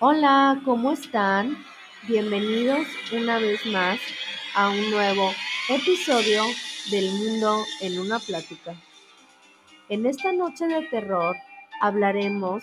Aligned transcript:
Hola, 0.00 0.62
¿cómo 0.64 0.92
están? 0.92 1.58
Bienvenidos 2.06 2.86
una 3.12 3.40
vez 3.40 3.66
más 3.66 3.98
a 4.54 4.68
un 4.68 4.92
nuevo 4.92 5.32
episodio 5.68 6.44
del 6.92 7.10
Mundo 7.10 7.64
en 7.80 7.98
una 7.98 8.20
Plática. 8.20 8.76
En 9.88 10.06
esta 10.06 10.32
noche 10.32 10.68
de 10.68 10.82
terror 10.82 11.34
hablaremos 11.80 12.62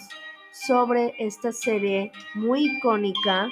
sobre 0.53 1.13
esta 1.19 1.51
serie 1.51 2.13
muy 2.35 2.77
icónica 2.77 3.49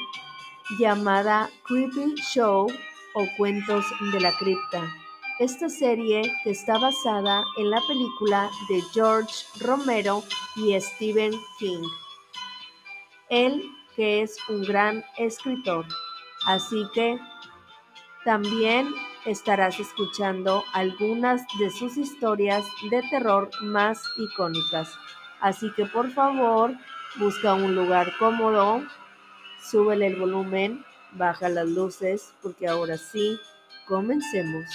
llamada 0.79 1.50
Creepy 1.68 2.15
Show 2.34 2.68
o 3.15 3.28
Cuentos 3.36 3.84
de 4.14 4.21
la 4.21 4.32
Cripta. 4.38 4.93
Esta 5.39 5.68
serie 5.68 6.21
que 6.46 6.52
está 6.52 6.78
basada 6.78 7.43
en 7.57 7.70
la 7.70 7.82
película 7.86 8.50
de 8.70 8.82
George 8.93 9.46
Romero 9.60 10.24
y 10.56 10.79
Stephen 10.79 11.34
King. 11.60 11.84
Él 13.33 13.64
que 13.96 14.21
es 14.21 14.37
un 14.50 14.64
gran 14.64 15.04
escritor. 15.18 15.86
Así 16.46 16.86
que 16.93 17.19
también 18.25 18.87
estarás 19.25 19.79
escuchando 19.79 20.64
algunas 20.74 21.41
de 21.60 21.69
sus 21.69 21.97
historias 21.97 22.64
de 22.89 23.01
terror 23.10 23.50
más 23.61 24.04
icónicas. 24.18 24.89
Así 25.39 25.71
que 25.75 25.86
por 25.86 26.11
favor, 26.11 26.74
busca 27.18 27.54
un 27.54 27.75
lugar 27.75 28.14
cómodo, 28.18 28.83
súbele 29.61 30.07
el 30.07 30.15
volumen, 30.15 30.86
baja 31.13 31.50
las 31.50 31.68
luces, 31.68 32.33
porque 32.41 32.67
ahora 32.67 32.97
sí, 32.97 33.38
comencemos. 33.88 34.66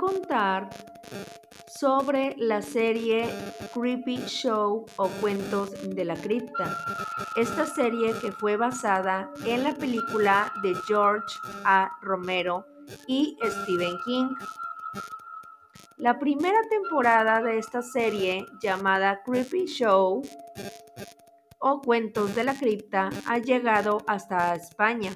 Contar 0.00 0.70
sobre 1.66 2.34
la 2.38 2.62
serie 2.62 3.28
Creepy 3.74 4.16
Show 4.26 4.86
o 4.96 5.08
Cuentos 5.20 5.70
de 5.94 6.06
la 6.06 6.14
Cripta. 6.14 6.74
Esta 7.36 7.66
serie 7.66 8.14
que 8.18 8.32
fue 8.32 8.56
basada 8.56 9.30
en 9.44 9.62
la 9.62 9.74
película 9.74 10.54
de 10.62 10.74
George 10.86 11.36
A. 11.66 11.90
Romero 12.00 12.64
y 13.06 13.36
Stephen 13.44 13.94
King. 14.06 14.28
La 15.98 16.18
primera 16.18 16.60
temporada 16.70 17.42
de 17.42 17.58
esta 17.58 17.82
serie, 17.82 18.46
llamada 18.62 19.22
Creepy 19.22 19.66
Show 19.66 20.22
o 21.58 21.82
Cuentos 21.82 22.34
de 22.34 22.44
la 22.44 22.54
Cripta, 22.54 23.10
ha 23.26 23.36
llegado 23.36 23.98
hasta 24.06 24.54
España 24.54 25.12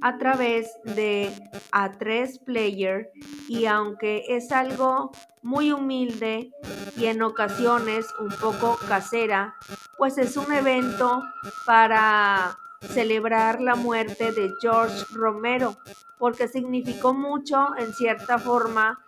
a 0.00 0.18
través 0.18 0.70
de 0.84 1.30
A3 1.72 2.44
Player 2.44 3.10
y 3.48 3.66
aunque 3.66 4.24
es 4.28 4.52
algo 4.52 5.10
muy 5.42 5.72
humilde 5.72 6.50
y 6.96 7.06
en 7.06 7.22
ocasiones 7.22 8.06
un 8.20 8.28
poco 8.28 8.78
casera, 8.88 9.54
pues 9.96 10.18
es 10.18 10.36
un 10.36 10.52
evento 10.52 11.22
para 11.66 12.58
celebrar 12.80 13.60
la 13.60 13.74
muerte 13.74 14.32
de 14.32 14.50
George 14.60 15.04
Romero, 15.12 15.76
porque 16.18 16.48
significó 16.48 17.14
mucho 17.14 17.68
en 17.76 17.92
cierta 17.92 18.38
forma 18.38 19.00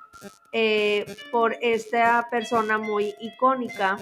eh, 0.53 1.17
por 1.31 1.57
esta 1.61 2.27
persona 2.31 2.79
muy 2.79 3.15
icónica. 3.21 3.97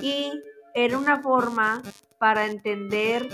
Y 0.00 0.32
era 0.74 0.96
una 0.98 1.20
forma 1.20 1.82
para 2.18 2.46
entender 2.46 3.28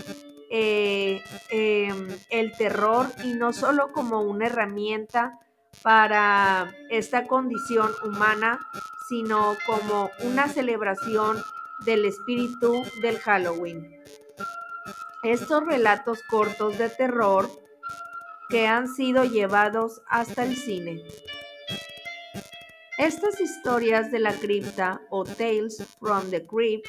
eh, 0.50 1.22
em, 1.50 2.08
el 2.30 2.52
terror 2.52 3.06
y 3.24 3.34
no 3.34 3.52
solo 3.52 3.92
como 3.92 4.22
una 4.22 4.46
herramienta 4.46 5.38
para 5.82 6.72
esta 6.90 7.26
condición 7.26 7.90
humana, 8.04 8.60
sino 9.08 9.56
como 9.66 10.10
una 10.22 10.48
celebración 10.48 11.42
del 11.84 12.04
espíritu 12.04 12.82
del 13.02 13.18
Halloween. 13.18 14.02
Estos 15.22 15.64
relatos 15.64 16.20
cortos 16.28 16.78
de 16.78 16.88
terror 16.90 17.48
que 18.48 18.66
han 18.66 18.88
sido 18.88 19.24
llevados 19.24 20.02
hasta 20.08 20.44
el 20.44 20.56
cine. 20.56 21.02
Estas 22.98 23.40
historias 23.40 24.12
de 24.12 24.20
la 24.20 24.32
cripta 24.32 25.00
o 25.10 25.24
Tales 25.24 25.82
from 25.98 26.30
the 26.30 26.46
Crypt 26.46 26.86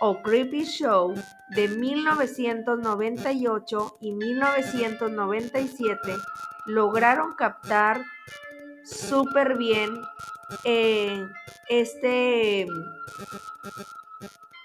o 0.00 0.20
Creepy 0.22 0.64
Show 0.64 1.14
de 1.50 1.68
1998 1.68 3.98
y 4.00 4.12
1997 4.12 6.14
lograron 6.66 7.34
captar 7.34 8.02
súper 8.84 9.56
bien 9.58 9.90
eh, 10.64 11.22
este 11.68 12.66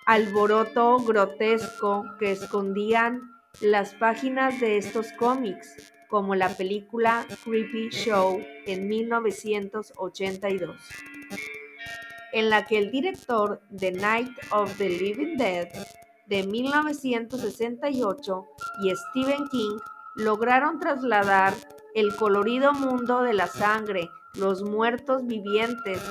alboroto 0.05 0.99
grotesco 0.99 2.05
que 2.17 2.31
escondían 2.31 3.35
las 3.61 3.93
páginas 3.93 4.59
de 4.59 4.77
estos 4.77 5.13
cómics, 5.13 5.93
como 6.09 6.35
la 6.35 6.49
película 6.49 7.25
Creepy 7.43 7.89
Show 7.89 8.45
en 8.65 8.87
1982 8.87 10.77
en 12.35 12.49
la 12.49 12.65
que 12.65 12.77
el 12.77 12.91
director 12.91 13.61
de 13.69 13.93
Night 13.93 14.37
of 14.51 14.77
the 14.77 14.89
Living 14.89 15.37
Dead 15.37 15.69
de 16.27 16.43
1968 16.43 18.45
y 18.83 18.93
Stephen 18.93 19.47
King 19.47 19.77
lograron 20.15 20.79
trasladar 20.79 21.53
el 21.93 22.13
colorido 22.17 22.73
mundo 22.73 23.23
de 23.23 23.33
la 23.33 23.47
sangre, 23.47 24.09
los 24.33 24.63
muertos 24.63 25.25
vivientes, 25.25 26.01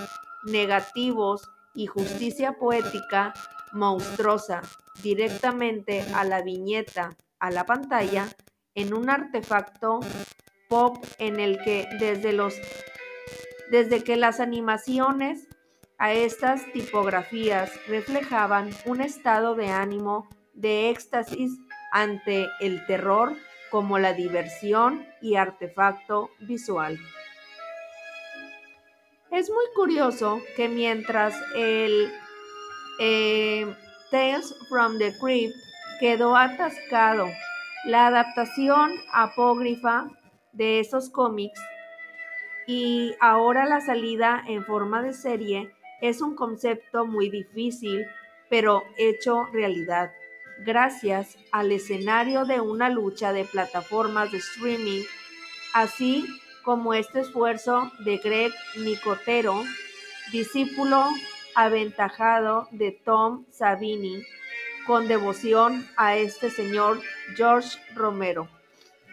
negativos 0.46 1.46
y 1.74 1.88
justicia 1.88 2.54
poética 2.54 3.34
monstruosa 3.72 4.62
directamente 5.02 6.06
a 6.14 6.24
la 6.24 6.40
viñeta, 6.40 7.18
a 7.38 7.50
la 7.50 7.66
pantalla, 7.66 8.28
en 8.74 8.94
un 8.94 9.10
artefacto 9.10 10.00
pop 10.70 11.04
en 11.18 11.38
el 11.38 11.62
que 11.62 11.86
desde 12.00 12.32
los 12.32 12.54
desde 13.70 14.02
que 14.04 14.16
las 14.16 14.40
animaciones 14.40 15.48
a 16.04 16.12
estas 16.12 16.70
tipografías 16.74 17.72
reflejaban 17.88 18.68
un 18.84 19.00
estado 19.00 19.54
de 19.54 19.68
ánimo 19.68 20.28
de 20.52 20.90
éxtasis 20.90 21.50
ante 21.92 22.46
el 22.60 22.84
terror 22.84 23.32
como 23.70 23.98
la 23.98 24.12
diversión 24.12 25.06
y 25.22 25.36
artefacto 25.36 26.28
visual. 26.40 26.98
Es 29.30 29.48
muy 29.48 29.64
curioso 29.74 30.42
que 30.56 30.68
mientras 30.68 31.34
el 31.56 32.12
eh, 33.00 33.74
Tales 34.10 34.54
from 34.68 34.98
the 34.98 35.10
Crypt 35.18 35.54
quedó 36.00 36.36
atascado, 36.36 37.28
la 37.86 38.08
adaptación 38.08 38.92
apócrifa 39.10 40.10
de 40.52 40.80
esos 40.80 41.08
cómics 41.08 41.58
y 42.66 43.14
ahora 43.20 43.64
la 43.64 43.80
salida 43.80 44.44
en 44.46 44.66
forma 44.66 45.00
de 45.00 45.14
serie 45.14 45.73
es 46.04 46.20
un 46.20 46.36
concepto 46.36 47.06
muy 47.06 47.30
difícil, 47.30 48.06
pero 48.50 48.82
hecho 48.98 49.46
realidad, 49.54 50.12
gracias 50.58 51.38
al 51.50 51.72
escenario 51.72 52.44
de 52.44 52.60
una 52.60 52.90
lucha 52.90 53.32
de 53.32 53.44
plataformas 53.44 54.30
de 54.30 54.36
streaming, 54.36 55.02
así 55.72 56.26
como 56.62 56.92
este 56.92 57.20
esfuerzo 57.20 57.90
de 58.00 58.18
Greg 58.18 58.52
Nicotero, 58.76 59.64
discípulo 60.30 61.06
aventajado 61.54 62.68
de 62.70 62.92
Tom 62.92 63.46
Savini, 63.50 64.22
con 64.86 65.08
devoción 65.08 65.88
a 65.96 66.18
este 66.18 66.50
señor 66.50 67.00
George 67.34 67.78
Romero. 67.94 68.46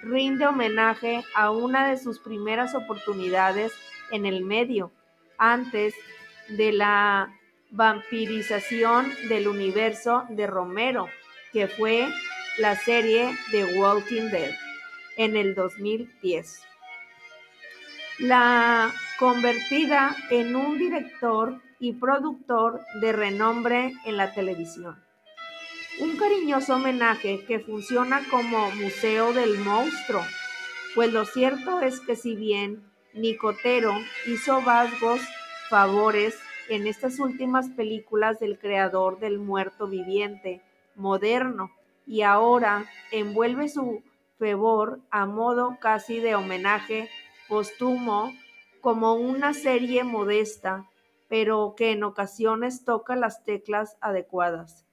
Rinde 0.04 0.46
homenaje 0.46 1.24
a 1.36 1.52
una 1.52 1.88
de 1.88 1.98
sus 1.98 2.20
primeras 2.20 2.76
oportunidades 2.76 3.72
en 4.12 4.26
el 4.26 4.44
medio, 4.44 4.92
antes 5.38 5.96
de 6.58 6.72
la 6.72 7.38
vampirización 7.72 9.12
del 9.30 9.48
universo 9.48 10.26
de 10.30 10.48
Romero, 10.48 11.08
que 11.54 11.68
fue 11.68 12.08
la 12.58 12.76
serie 12.76 13.34
The 13.52 13.78
Walking 13.78 14.30
Dead 14.30 14.54
en 15.18 15.38
el 15.38 15.56
2010. 15.56 16.62
La 18.20 18.92
convertida 19.18 20.16
en 20.30 20.56
un 20.56 20.78
director 20.78 21.62
y 21.80 21.94
productor 21.94 22.82
de 23.02 23.12
renombre 23.12 23.94
en 24.06 24.18
la 24.18 24.34
televisión. 24.34 25.02
Un 26.00 26.18
cariñoso 26.18 26.76
homenaje 26.76 27.44
que 27.46 27.60
funciona 27.60 28.22
como 28.30 28.72
museo 28.72 29.34
del 29.34 29.58
monstruo, 29.60 30.24
pues 30.96 31.12
lo 31.12 31.26
cierto 31.26 31.82
es 31.82 32.00
que 32.00 32.16
si 32.16 32.36
bien 32.36 32.84
Nicotero 33.14 33.94
hizo 34.28 34.62
vasgos 34.62 35.22
favores 35.72 36.38
en 36.68 36.86
estas 36.86 37.18
últimas 37.22 37.70
películas 37.70 38.42
del 38.42 38.60
creador 38.60 39.20
del 39.20 39.40
muerto 39.40 39.88
viviente 39.88 40.62
moderno 40.96 41.72
y 42.06 42.24
ahora 42.24 42.88
envuelve 43.14 43.70
su 43.70 44.04
fervor 44.38 45.00
a 45.12 45.26
modo 45.26 45.78
casi 45.80 46.20
de 46.20 46.36
homenaje 46.36 47.10
póstumo 47.48 48.34
como 48.82 49.14
una 49.14 49.54
serie 49.54 50.04
modesta, 50.04 50.90
pero 51.30 51.74
que 51.78 51.94
en 51.94 52.04
ocasiones 52.04 52.84
toca 52.84 53.16
las 53.16 53.46
teclas 53.46 53.98
adecuadas. 54.02 54.86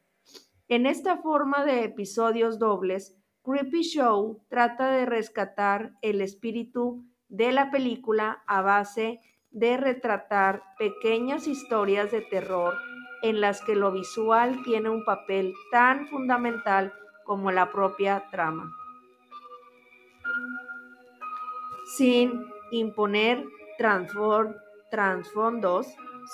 En 0.68 0.86
esta 0.86 1.16
forma 1.16 1.64
de 1.64 1.82
episodios 1.82 2.60
dobles, 2.60 3.16
Creepy 3.42 3.82
Show 3.82 4.44
trata 4.48 4.92
de 4.92 5.06
rescatar 5.06 5.94
el 6.02 6.20
espíritu 6.20 7.04
de 7.28 7.50
la 7.50 7.72
película 7.72 8.44
a 8.46 8.62
base 8.62 9.02
de 9.02 9.28
retratar 9.76 10.62
pequeñas 10.78 11.46
historias 11.46 12.10
de 12.10 12.20
terror 12.20 12.74
en 13.22 13.40
las 13.40 13.62
que 13.62 13.74
lo 13.74 13.90
visual 13.92 14.62
tiene 14.64 14.88
un 14.88 15.04
papel 15.04 15.54
tan 15.70 16.06
fundamental 16.08 16.92
como 17.24 17.50
la 17.50 17.70
propia 17.70 18.24
trama. 18.30 18.72
Sin 21.96 22.46
imponer 22.70 23.44
trasfondos 24.90 25.86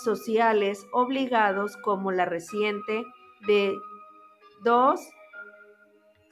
sociales 0.02 0.86
obligados 0.92 1.76
como 1.78 2.12
la 2.12 2.24
reciente 2.24 3.04
de 3.46 3.74
dos 4.62 5.00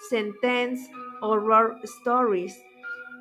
Sentence 0.08 0.90
Horror 1.20 1.78
Stories 1.82 2.60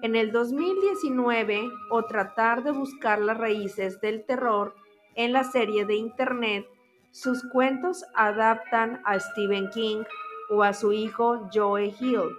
en 0.01 0.15
el 0.15 0.31
2019 0.31 1.69
o 1.89 2.03
tratar 2.03 2.63
de 2.63 2.71
buscar 2.71 3.19
las 3.19 3.37
raíces 3.37 4.01
del 4.01 4.25
terror 4.25 4.75
en 5.15 5.33
la 5.33 5.43
serie 5.43 5.85
de 5.85 5.95
internet, 5.95 6.67
sus 7.11 7.43
cuentos 7.51 8.03
adaptan 8.15 9.01
a 9.05 9.19
Stephen 9.19 9.69
King 9.69 10.03
o 10.49 10.63
a 10.63 10.73
su 10.73 10.91
hijo 10.91 11.49
Joe 11.53 11.93
Hill. 11.99 12.35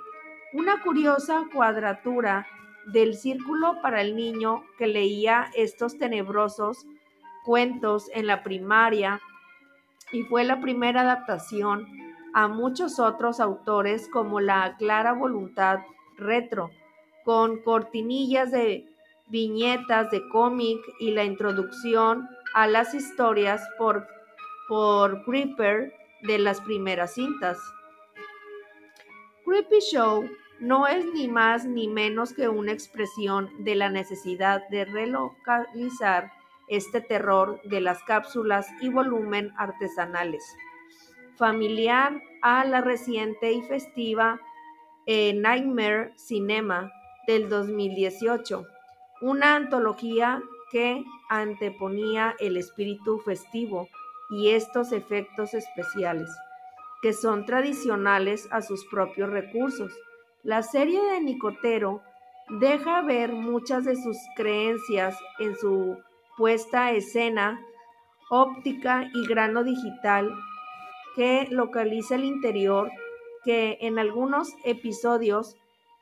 Una 0.53 0.83
curiosa 0.83 1.45
cuadratura 1.53 2.47
del 2.87 3.15
círculo 3.15 3.81
para 3.81 4.01
el 4.01 4.17
niño 4.17 4.65
que 4.77 4.87
leía 4.87 5.51
estos 5.55 5.99
tenebrosos 5.99 6.87
cuentos 7.45 8.11
en 8.13 8.27
la 8.27 8.43
primaria 8.43 9.21
y 10.11 10.25
fue 10.25 10.45
la 10.45 10.61
primera 10.61 11.03
adaptación 11.03 11.87
a 12.35 12.49
muchos 12.49 12.99
otros 12.99 13.41
autores 13.41 14.09
como 14.09 14.41
la 14.41 14.77
Clara 14.79 15.13
Voluntad 15.13 15.81
Retro, 16.17 16.71
con 17.25 17.63
cortinillas 17.63 18.51
de 18.51 18.87
viñetas 19.29 20.11
de 20.11 20.29
cómic 20.29 20.79
y 21.01 21.13
la 21.13 21.25
introducción 21.25 22.29
a 22.55 22.67
las 22.67 22.95
historias 22.95 23.63
por, 23.79 24.07
por 24.69 25.25
Creeper 25.25 25.95
de 26.23 26.39
las 26.39 26.61
primeras 26.61 27.15
cintas. 27.15 27.59
Creepy 29.45 29.81
Show 29.81 30.29
no 30.61 30.87
es 30.87 31.05
ni 31.15 31.29
más 31.29 31.65
ni 31.65 31.89
menos 31.89 32.33
que 32.33 32.49
una 32.49 32.73
expresión 32.73 33.51
de 33.65 33.75
la 33.75 33.89
necesidad 33.89 34.69
de 34.69 34.85
relocalizar 34.85 36.31
este 36.69 37.01
terror 37.01 37.61
de 37.65 37.81
las 37.81 38.03
cápsulas 38.05 38.69
y 38.81 38.89
volumen 38.89 39.53
artesanales 39.57 40.45
familiar 41.43 42.23
a 42.43 42.65
la 42.65 42.81
reciente 42.81 43.53
y 43.53 43.63
festiva 43.63 44.41
eh, 45.07 45.35
Nightmare 45.35 46.13
Cinema 46.17 46.93
del 47.27 47.49
2018, 47.49 48.67
una 49.21 49.57
antología 49.57 50.43
que 50.71 51.05
anteponía 51.29 52.35
el 52.39 52.57
espíritu 52.57 53.19
festivo 53.19 53.89
y 54.31 54.51
estos 54.51 54.93
efectos 54.93 55.55
especiales, 55.55 56.31
que 57.03 57.13
son 57.13 57.45
tradicionales 57.45 58.49
a 58.51 58.63
sus 58.63 58.85
propios 58.87 59.31
recursos. 59.31 59.93
La 60.43 60.63
serie 60.63 61.03
de 61.03 61.21
Nicotero 61.21 62.03
deja 62.49 63.03
ver 63.03 63.33
muchas 63.33 63.85
de 63.85 63.97
sus 63.97 64.17
creencias 64.37 65.17
en 65.39 65.57
su 65.57 65.99
puesta 66.37 66.93
escena 66.93 67.61
óptica 68.31 69.09
y 69.13 69.27
grano 69.27 69.63
digital 69.63 70.35
que 71.15 71.47
localiza 71.51 72.15
el 72.15 72.25
interior, 72.25 72.91
que 73.45 73.77
en 73.83 73.99
algunos 73.99 74.49
episodios 74.65 75.57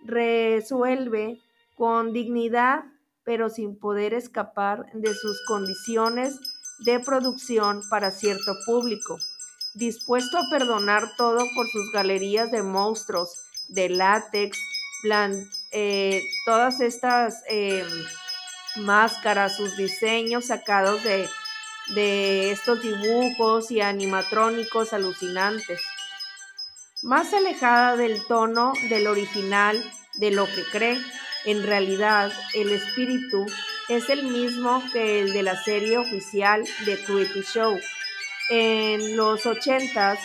resuelve 0.04 1.40
con 1.76 2.12
dignidad, 2.12 2.84
pero 3.24 3.48
sin 3.48 3.78
poder 3.78 4.14
escapar 4.14 4.86
de 4.92 5.14
sus 5.14 5.42
condiciones 5.46 6.38
de 6.84 7.00
producción 7.00 7.82
para 7.90 8.10
cierto 8.10 8.54
público, 8.66 9.18
dispuesto 9.74 10.38
a 10.38 10.48
perdonar 10.50 11.04
todo 11.16 11.44
por 11.54 11.68
sus 11.68 11.90
galerías 11.92 12.50
de 12.50 12.62
monstruos, 12.62 13.34
de 13.68 13.88
látex, 13.90 14.58
eh, 15.72 16.22
todas 16.44 16.80
estas 16.80 17.42
eh, 17.48 17.84
máscaras, 18.76 19.56
sus 19.56 19.76
diseños 19.76 20.46
sacados 20.46 21.02
de 21.04 22.50
estos 22.50 22.82
dibujos 22.82 23.70
y 23.70 23.80
animatrónicos 23.80 24.92
alucinantes. 24.92 25.80
Más 27.02 27.32
alejada 27.32 27.96
del 27.96 28.26
tono 28.26 28.74
del 28.90 29.06
original 29.06 29.82
de 30.16 30.30
lo 30.30 30.44
que 30.44 30.62
cree, 30.70 30.98
en 31.46 31.62
realidad 31.62 32.30
el 32.54 32.70
espíritu 32.72 33.46
es 33.88 34.10
el 34.10 34.24
mismo 34.24 34.82
que 34.92 35.22
el 35.22 35.32
de 35.32 35.42
la 35.42 35.56
serie 35.62 35.96
oficial 35.96 36.62
de 36.84 37.02
Creepy 37.02 37.40
Show. 37.40 37.80
En 38.50 39.16
los 39.16 39.46
ochentas, 39.46 40.18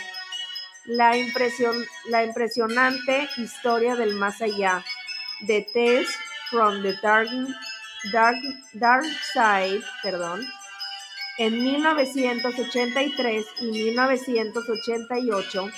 la, 0.83 1.15
impresión, 1.15 1.77
la 2.09 2.25
impresionante 2.25 3.29
historia 3.37 3.95
del 3.95 4.15
más 4.15 4.41
allá, 4.41 4.83
de 5.41 5.65
Tales 5.73 6.09
from 6.49 6.81
the 6.81 6.93
Dark, 7.01 7.29
Dark, 8.11 8.37
Dark 8.73 9.05
Side, 9.33 9.81
perdón, 10.03 10.45
en 11.37 11.63
1983 11.63 13.45
y 13.61 13.65
1988, 13.71 15.69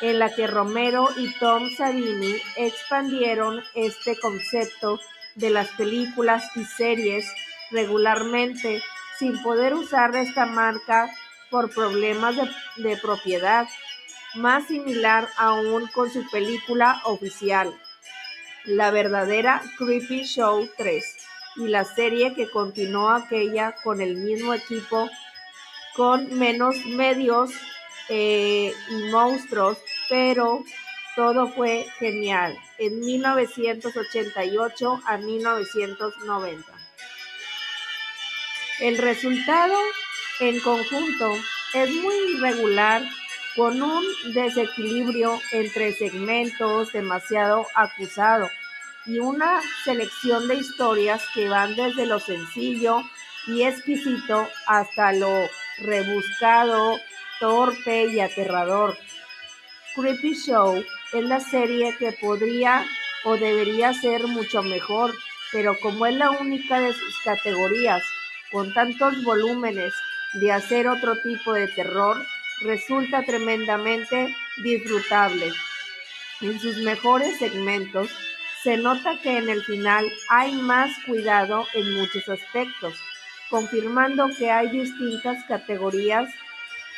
en 0.00 0.18
la 0.18 0.34
que 0.34 0.46
Romero 0.46 1.08
y 1.16 1.32
Tom 1.38 1.68
Savini 1.76 2.36
expandieron 2.56 3.62
este 3.74 4.18
concepto 4.18 4.98
de 5.34 5.50
las 5.50 5.68
películas 5.68 6.44
y 6.56 6.64
series 6.64 7.26
regularmente 7.70 8.82
sin 9.18 9.42
poder 9.42 9.74
usar 9.74 10.14
esta 10.16 10.46
marca 10.46 11.10
por 11.50 11.70
problemas 11.70 12.36
de, 12.36 12.88
de 12.88 12.96
propiedad, 12.96 13.66
más 14.34 14.66
similar 14.66 15.28
aún 15.36 15.86
con 15.88 16.10
su 16.10 16.28
película 16.30 17.00
oficial, 17.04 17.74
La 18.64 18.90
verdadera 18.90 19.62
Creepy 19.78 20.24
Show 20.24 20.68
3 20.76 21.16
y 21.56 21.68
la 21.68 21.84
serie 21.84 22.34
que 22.34 22.48
continuó 22.48 23.10
aquella 23.10 23.74
con 23.82 24.00
el 24.00 24.16
mismo 24.16 24.54
equipo, 24.54 25.10
con 25.96 26.38
menos 26.38 26.76
medios 26.86 27.50
eh, 28.10 28.72
y 28.90 29.10
monstruos, 29.10 29.78
pero 30.08 30.62
todo 31.16 31.48
fue 31.48 31.86
genial 31.98 32.56
en 32.78 33.00
1988 33.00 35.00
a 35.06 35.16
1990. 35.16 36.72
El 38.80 38.98
resultado 38.98 39.76
en 40.40 40.60
conjunto 40.60 41.32
es 41.74 41.90
muy 41.90 42.14
irregular 42.36 43.02
con 43.56 43.82
un 43.82 44.04
desequilibrio 44.32 45.38
entre 45.52 45.92
segmentos 45.92 46.92
demasiado 46.92 47.66
acusado 47.74 48.48
y 49.06 49.18
una 49.18 49.60
selección 49.84 50.48
de 50.48 50.56
historias 50.56 51.22
que 51.34 51.48
van 51.48 51.74
desde 51.76 52.06
lo 52.06 52.20
sencillo 52.20 53.02
y 53.46 53.62
exquisito 53.62 54.48
hasta 54.66 55.12
lo 55.12 55.30
rebuscado, 55.78 56.98
torpe 57.40 58.06
y 58.06 58.20
aterrador. 58.20 58.96
Creepy 59.96 60.34
Show 60.34 60.84
es 61.12 61.24
la 61.24 61.40
serie 61.40 61.96
que 61.98 62.12
podría 62.12 62.86
o 63.24 63.36
debería 63.36 63.92
ser 63.92 64.26
mucho 64.28 64.62
mejor, 64.62 65.12
pero 65.50 65.76
como 65.80 66.06
es 66.06 66.14
la 66.14 66.30
única 66.30 66.78
de 66.78 66.92
sus 66.92 67.18
categorías, 67.24 68.02
con 68.52 68.72
tantos 68.72 69.24
volúmenes 69.24 69.92
de 70.34 70.52
hacer 70.52 70.86
otro 70.86 71.16
tipo 71.22 71.52
de 71.52 71.66
terror, 71.68 72.16
resulta 72.62 73.22
tremendamente 73.22 74.34
disfrutable. 74.62 75.52
En 76.40 76.58
sus 76.60 76.76
mejores 76.78 77.38
segmentos 77.38 78.10
se 78.62 78.76
nota 78.76 79.18
que 79.22 79.38
en 79.38 79.48
el 79.48 79.62
final 79.64 80.06
hay 80.28 80.52
más 80.52 80.90
cuidado 81.06 81.66
en 81.74 81.94
muchos 81.94 82.28
aspectos, 82.28 82.94
confirmando 83.48 84.28
que 84.38 84.50
hay 84.50 84.68
distintas 84.68 85.42
categorías 85.44 86.30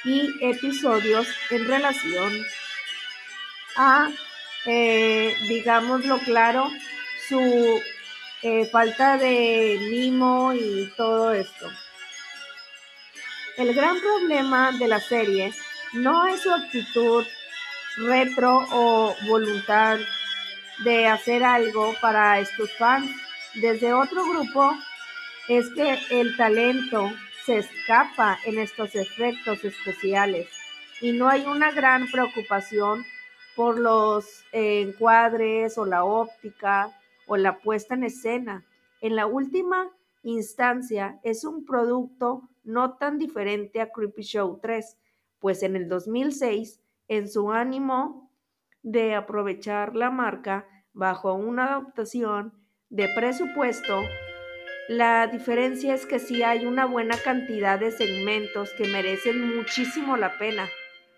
y 0.04 0.32
episodios 0.40 1.26
en 1.50 1.66
relación 1.66 2.32
a, 3.76 4.10
eh, 4.66 5.34
digámoslo 5.48 6.18
claro, 6.18 6.70
su 7.28 7.80
eh, 8.42 8.66
falta 8.66 9.16
de 9.16 9.78
mimo 9.90 10.52
y 10.52 10.92
todo 10.96 11.32
esto. 11.32 11.70
El 13.56 13.74
gran 13.74 14.00
problema 14.00 14.72
de 14.72 14.88
la 14.88 15.00
serie 15.00 15.52
no 15.92 16.26
es 16.26 16.40
su 16.40 16.52
actitud 16.52 17.24
retro 17.98 18.66
o 18.70 19.14
voluntad 19.26 19.98
de 20.84 21.06
hacer 21.06 21.44
algo 21.44 21.94
para 22.00 22.40
estos 22.40 22.72
fans. 22.78 23.10
Desde 23.54 23.92
otro 23.92 24.24
grupo 24.24 24.76
es 25.48 25.68
que 25.74 25.98
el 26.10 26.36
talento 26.36 27.12
se 27.44 27.58
escapa 27.58 28.38
en 28.44 28.58
estos 28.58 28.94
efectos 28.94 29.64
especiales 29.64 30.48
y 31.00 31.12
no 31.12 31.28
hay 31.28 31.44
una 31.44 31.72
gran 31.72 32.06
preocupación 32.10 33.04
por 33.56 33.78
los 33.78 34.44
encuadres 34.52 35.76
o 35.76 35.84
la 35.84 36.04
óptica 36.04 36.96
o 37.26 37.36
la 37.36 37.58
puesta 37.58 37.94
en 37.94 38.04
escena. 38.04 38.64
En 39.00 39.16
la 39.16 39.26
última 39.26 39.90
instancia 40.22 41.18
es 41.24 41.44
un 41.44 41.64
producto 41.64 42.48
no 42.62 42.94
tan 42.94 43.18
diferente 43.18 43.80
a 43.80 43.90
Creepy 43.90 44.22
Show 44.22 44.60
3, 44.62 44.96
pues 45.40 45.62
en 45.64 45.74
el 45.74 45.88
2006, 45.88 46.80
en 47.08 47.28
su 47.28 47.50
ánimo 47.50 48.30
de 48.82 49.14
aprovechar 49.14 49.96
la 49.96 50.10
marca 50.10 50.66
bajo 50.92 51.34
una 51.34 51.64
adaptación 51.64 52.52
de 52.90 53.08
presupuesto, 53.08 54.02
la 54.88 55.26
diferencia 55.26 55.94
es 55.94 56.06
que 56.06 56.18
sí 56.18 56.42
hay 56.42 56.66
una 56.66 56.86
buena 56.86 57.16
cantidad 57.16 57.78
de 57.78 57.92
segmentos 57.92 58.70
que 58.76 58.88
merecen 58.88 59.56
muchísimo 59.56 60.16
la 60.16 60.38
pena, 60.38 60.68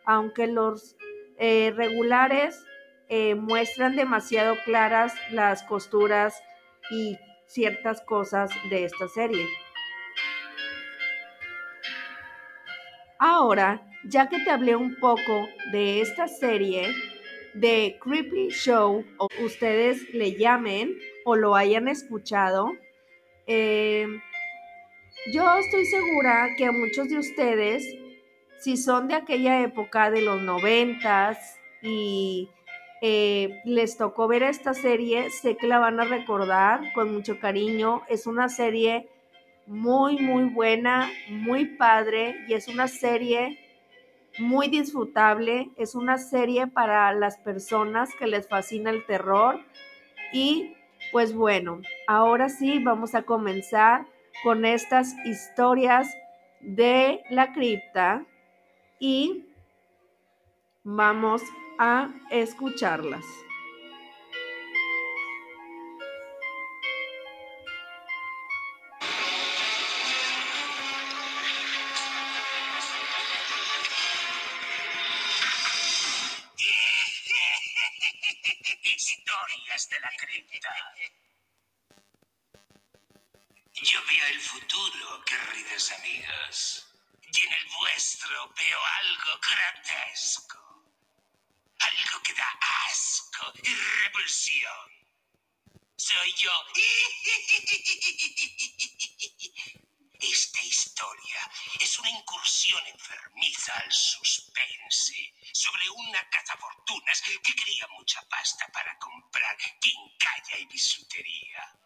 aunque 0.04 0.46
los 0.46 0.96
eh, 1.38 1.72
regulares 1.74 2.64
eh, 3.08 3.34
muestran 3.34 3.96
demasiado 3.96 4.56
claras 4.64 5.14
las 5.30 5.62
costuras 5.62 6.34
y 6.90 7.18
ciertas 7.46 8.00
cosas 8.02 8.50
de 8.70 8.84
esta 8.84 9.08
serie. 9.08 9.46
Ahora, 13.18 13.82
ya 14.04 14.28
que 14.28 14.38
te 14.40 14.50
hablé 14.50 14.76
un 14.76 14.96
poco 14.96 15.48
de 15.72 16.00
esta 16.00 16.28
serie 16.28 16.92
de 17.54 17.98
Creepy 18.02 18.48
Show, 18.50 19.04
o 19.18 19.28
ustedes 19.42 20.12
le 20.12 20.36
llamen 20.36 20.98
o 21.24 21.36
lo 21.36 21.54
hayan 21.54 21.88
escuchado, 21.88 22.72
eh, 23.46 24.06
yo 25.32 25.56
estoy 25.58 25.86
segura 25.86 26.50
que 26.56 26.66
a 26.66 26.72
muchos 26.72 27.08
de 27.08 27.18
ustedes, 27.18 27.82
si 28.58 28.76
son 28.76 29.08
de 29.08 29.14
aquella 29.14 29.62
época 29.62 30.10
de 30.10 30.22
los 30.22 30.40
noventas 30.42 31.58
y 31.82 32.50
eh, 33.00 33.60
les 33.64 33.96
tocó 33.96 34.28
ver 34.28 34.42
esta 34.42 34.74
serie, 34.74 35.30
sé 35.30 35.56
que 35.56 35.66
la 35.66 35.78
van 35.78 36.00
a 36.00 36.04
recordar 36.04 36.92
con 36.94 37.12
mucho 37.12 37.38
cariño. 37.38 38.02
Es 38.08 38.26
una 38.26 38.48
serie 38.48 39.08
muy, 39.66 40.18
muy 40.18 40.44
buena, 40.44 41.10
muy 41.28 41.76
padre 41.76 42.36
y 42.48 42.54
es 42.54 42.68
una 42.68 42.88
serie 42.88 43.58
muy 44.38 44.68
disfrutable. 44.68 45.70
Es 45.76 45.94
una 45.94 46.18
serie 46.18 46.66
para 46.66 47.12
las 47.12 47.38
personas 47.38 48.10
que 48.18 48.26
les 48.26 48.48
fascina 48.48 48.90
el 48.90 49.06
terror. 49.06 49.60
Y 50.32 50.74
pues 51.14 51.32
bueno, 51.32 51.80
ahora 52.08 52.48
sí 52.48 52.80
vamos 52.80 53.14
a 53.14 53.22
comenzar 53.22 54.04
con 54.42 54.64
estas 54.64 55.14
historias 55.24 56.12
de 56.60 57.22
la 57.30 57.52
cripta 57.52 58.26
y 58.98 59.46
vamos 60.82 61.40
a 61.78 62.10
escucharlas. 62.32 63.24
Y 93.62 93.74
repulsión. 94.04 94.90
Soy 95.96 96.32
yo. 96.34 96.52
Esta 100.20 100.62
historia 100.62 101.50
es 101.80 101.98
una 101.98 102.08
incursión 102.08 102.86
enfermiza 102.86 103.74
al 103.74 103.92
suspense 103.92 105.34
sobre 105.52 105.90
una 105.90 106.30
cazafortunas 106.30 107.20
que 107.22 107.54
quería 107.54 107.88
mucha 107.88 108.22
pasta 108.28 108.66
para 108.72 108.96
comprar 108.98 109.56
quincalla 109.80 110.58
y 110.58 110.66
bisutería. 110.66 111.76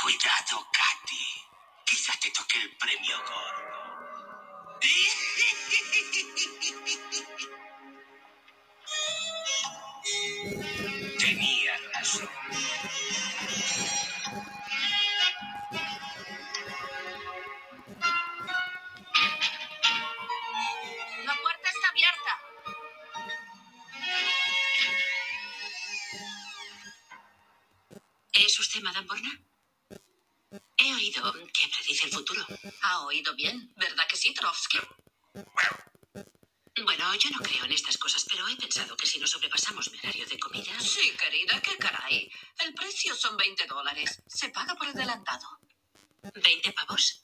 Cuidado, 0.00 0.70
Katy. 0.72 1.26
Quizá 1.86 2.18
te 2.18 2.30
toque 2.30 2.60
el 2.60 2.74
premio 2.76 3.22
gordo. 3.24 4.80
La 12.14 12.20
puerta 21.42 21.68
está 21.68 21.88
abierta. 21.88 22.40
¿Es 28.32 28.60
usted 28.60 28.80
Madame 28.82 29.06
Borna? 29.08 29.40
He 30.76 30.94
oído 30.94 31.32
que 31.52 31.68
predice 31.68 32.06
el 32.06 32.12
futuro. 32.12 32.46
Ha 32.82 33.00
oído 33.00 33.34
bien, 33.34 33.72
¿verdad 33.76 34.06
que 34.08 34.16
sí, 34.16 34.32
Trovsky? 34.34 34.78
Bueno, 36.84 37.14
yo 37.14 37.30
no 37.30 37.38
creo 37.38 37.64
en 37.64 37.72
estas 37.72 37.96
cosas, 37.96 38.24
pero 38.28 38.46
he 38.48 38.56
pensado 38.56 38.96
que 38.96 39.06
si 39.06 39.18
no 39.18 39.26
sobrepasamos 39.26 39.90
mi 39.90 39.98
horario 39.98 40.26
de 40.26 40.38
comida... 40.38 40.78
Sí, 40.80 41.12
El 42.10 42.74
precio 42.74 43.14
son 43.14 43.36
20 43.36 43.66
dólares. 43.66 44.22
Se 44.26 44.48
paga 44.50 44.74
por 44.74 44.88
adelantado. 44.88 45.58
¿20 46.22 46.74
pavos? 46.74 47.22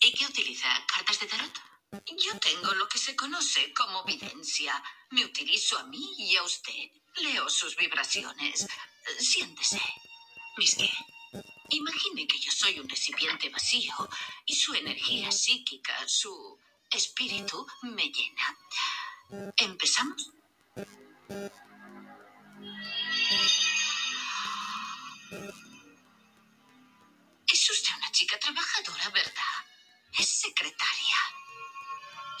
¿Y 0.00 0.12
qué 0.12 0.26
utiliza? 0.26 0.68
¿Cartas 0.86 1.20
de 1.20 1.26
tarot? 1.26 1.60
Yo 2.16 2.38
tengo 2.38 2.72
lo 2.74 2.88
que 2.88 2.98
se 2.98 3.14
conoce 3.14 3.72
como 3.72 4.04
videncia. 4.04 4.82
Me 5.10 5.24
utilizo 5.24 5.78
a 5.78 5.84
mí 5.84 6.14
y 6.18 6.36
a 6.36 6.42
usted. 6.42 6.90
Leo 7.16 7.48
sus 7.48 7.76
vibraciones. 7.76 8.66
Siéntese. 9.18 9.80
¿Mis 10.56 10.74
qué? 10.74 10.90
Imagine 11.70 12.26
que 12.26 12.38
yo 12.38 12.50
soy 12.50 12.78
un 12.78 12.88
recipiente 12.88 13.48
vacío 13.48 13.94
y 14.44 14.54
su 14.54 14.74
energía 14.74 15.30
psíquica, 15.32 16.06
su 16.06 16.58
espíritu 16.90 17.66
me 17.82 18.10
llena. 18.10 19.52
¿Empezamos? 19.56 20.30
Es 27.46 27.70
usted 27.70 27.96
una 27.96 28.12
chica 28.12 28.38
trabajadora, 28.38 29.08
¿verdad? 29.10 29.64
Es 30.18 30.28
secretaria. 30.40 31.16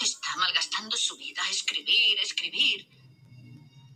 Está 0.00 0.36
malgastando 0.36 0.96
su 0.96 1.16
vida 1.16 1.42
a 1.42 1.50
escribir, 1.50 2.18
escribir. 2.18 2.88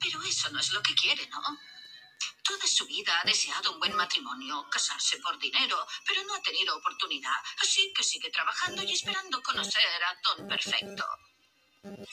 Pero 0.00 0.22
eso 0.22 0.50
no 0.50 0.60
es 0.60 0.70
lo 0.72 0.82
que 0.82 0.94
quiere, 0.94 1.26
¿no? 1.28 1.42
Toda 2.42 2.66
su 2.66 2.86
vida 2.86 3.20
ha 3.20 3.24
deseado 3.24 3.72
un 3.72 3.80
buen 3.80 3.94
matrimonio, 3.96 4.68
casarse 4.70 5.18
por 5.18 5.38
dinero, 5.38 5.84
pero 6.06 6.22
no 6.24 6.34
ha 6.34 6.42
tenido 6.42 6.76
oportunidad. 6.76 7.34
Así 7.60 7.92
que 7.94 8.04
sigue 8.04 8.30
trabajando 8.30 8.82
y 8.84 8.92
esperando 8.92 9.42
conocer 9.42 9.82
a 10.04 10.16
Don 10.22 10.48
Perfecto. 10.48 11.04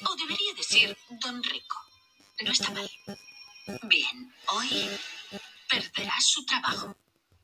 O 0.07 0.15
debería 0.15 0.53
decir 0.55 0.97
Don 1.09 1.43
Rico. 1.43 1.77
No 2.41 2.51
está 2.51 2.71
mal. 2.71 2.89
Bien, 3.83 4.35
hoy 4.47 4.89
perderá 5.69 6.19
su 6.19 6.45
trabajo. 6.45 6.95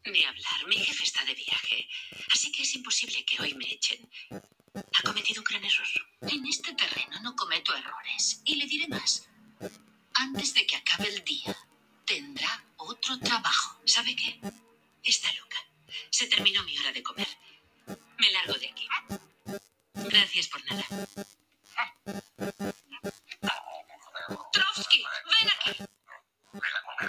Ni 0.05 0.23
hablar, 0.23 0.67
mi 0.67 0.77
jefe 0.77 1.03
está 1.03 1.23
de 1.23 1.33
viaje, 1.33 1.87
así 2.33 2.51
que 2.51 2.63
es 2.63 2.73
imposible 2.75 3.23
que 3.25 3.41
hoy 3.41 3.53
me 3.53 3.71
echen. 3.71 4.09
Ha 4.73 5.03
cometido 5.03 5.41
un 5.41 5.45
gran 5.45 5.63
error. 5.63 5.87
En 6.21 6.45
este 6.45 6.73
terreno 6.73 7.19
no 7.21 7.35
cometo 7.35 7.75
errores. 7.75 8.41
Y 8.45 8.55
le 8.55 8.65
diré 8.65 8.87
más. 8.87 9.27
Antes 10.13 10.53
de 10.53 10.65
que 10.65 10.75
acabe 10.75 11.07
el 11.09 11.23
día, 11.23 11.55
tendrá 12.05 12.65
otro 12.77 13.17
trabajo. 13.19 13.79
¿Sabe 13.85 14.15
qué? 14.15 14.39
Está 15.03 15.31
loca. 15.33 15.57
Se 16.09 16.27
terminó 16.27 16.63
mi 16.63 16.77
hora 16.79 16.91
de 16.91 17.03
comer. 17.03 17.27
Me 18.17 18.31
largo 18.31 18.53
de 18.53 18.69
aquí. 18.69 18.87
Gracias 19.93 20.47
por 20.47 20.63
nada. 20.65 20.85
Trovsky, 24.51 25.03
ven 25.25 25.49
aquí. 25.55 25.98
Qua. 26.99 27.07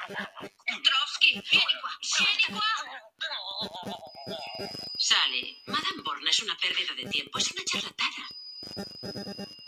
Sale. 4.98 5.62
Madame 5.66 6.02
Born 6.04 6.28
es 6.28 6.40
una 6.42 6.56
pérdida 6.56 6.94
de 6.94 7.06
tiempo. 7.06 7.38
Es 7.38 7.50
una 7.50 7.64
charlatana. 7.64 8.28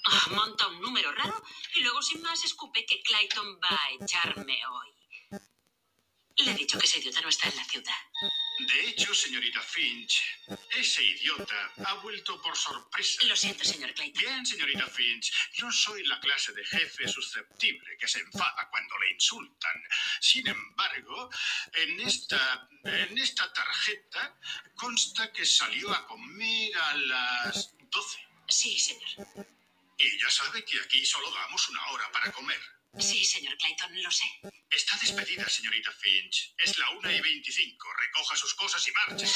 Ah, 0.04 0.26
monta 0.30 0.68
un 0.68 0.80
número 0.80 1.12
raro 1.12 1.42
y 1.74 1.80
luego 1.80 2.00
sin 2.02 2.22
más 2.22 2.44
escupe 2.44 2.86
que 2.86 3.02
Clayton 3.02 3.58
va 3.60 3.70
a 3.70 3.90
echarme 4.04 4.64
hoy. 4.66 4.90
Le 6.36 6.50
he 6.52 6.54
dicho 6.54 6.78
que 6.78 6.86
ese 6.86 7.00
idiota 7.00 7.20
no 7.20 7.28
está 7.28 7.48
en 7.48 7.56
la 7.56 7.64
ciudad. 7.64 7.98
De 8.72 8.88
hecho, 8.88 9.14
señorita 9.14 9.60
Finch, 9.60 10.22
ese 10.70 11.04
idiota 11.04 11.72
ha 11.84 11.94
vuelto 11.94 12.40
por 12.40 12.56
sorpresa. 12.56 13.22
Lo 13.24 13.36
siento, 13.36 13.64
señor 13.64 13.92
Clayton. 13.92 14.22
Bien, 14.22 14.46
señorita 14.46 14.86
Finch, 14.86 15.30
yo 15.52 15.70
soy 15.70 16.02
la 16.06 16.18
clase 16.20 16.52
de 16.52 16.64
jefe 16.64 17.06
susceptible 17.06 17.98
que 17.98 18.08
se 18.08 18.20
enfada 18.20 18.68
cuando 18.70 18.98
le 18.98 19.10
insultan. 19.10 19.82
Sin 20.20 20.46
embargo, 20.48 21.28
en 21.74 22.00
esta, 22.00 22.66
en 22.84 23.18
esta 23.18 23.52
tarjeta 23.52 24.38
consta 24.74 25.30
que 25.32 25.44
salió 25.44 25.92
a 25.92 26.06
comer 26.06 26.74
a 26.74 26.96
las 26.96 27.76
12. 27.78 28.26
Sí, 28.48 28.78
señor. 28.78 29.46
Y 29.98 30.18
ya 30.18 30.30
sabe 30.30 30.64
que 30.64 30.80
aquí 30.80 31.04
solo 31.04 31.30
damos 31.30 31.68
una 31.68 31.86
hora 31.88 32.10
para 32.10 32.32
comer. 32.32 32.60
Sí, 32.98 33.24
señor 33.24 33.56
Clayton, 33.56 34.02
lo 34.02 34.10
sé. 34.10 34.24
Está 34.70 34.96
despedida, 34.98 35.48
señorita 35.48 35.90
Finch. 35.92 36.54
Es 36.58 36.76
la 36.78 36.90
una 36.90 37.10
y 37.12 37.20
veinticinco. 37.20 37.88
Recoja 37.94 38.36
sus 38.36 38.54
cosas 38.54 38.86
y 38.86 38.92
marche. 38.92 39.26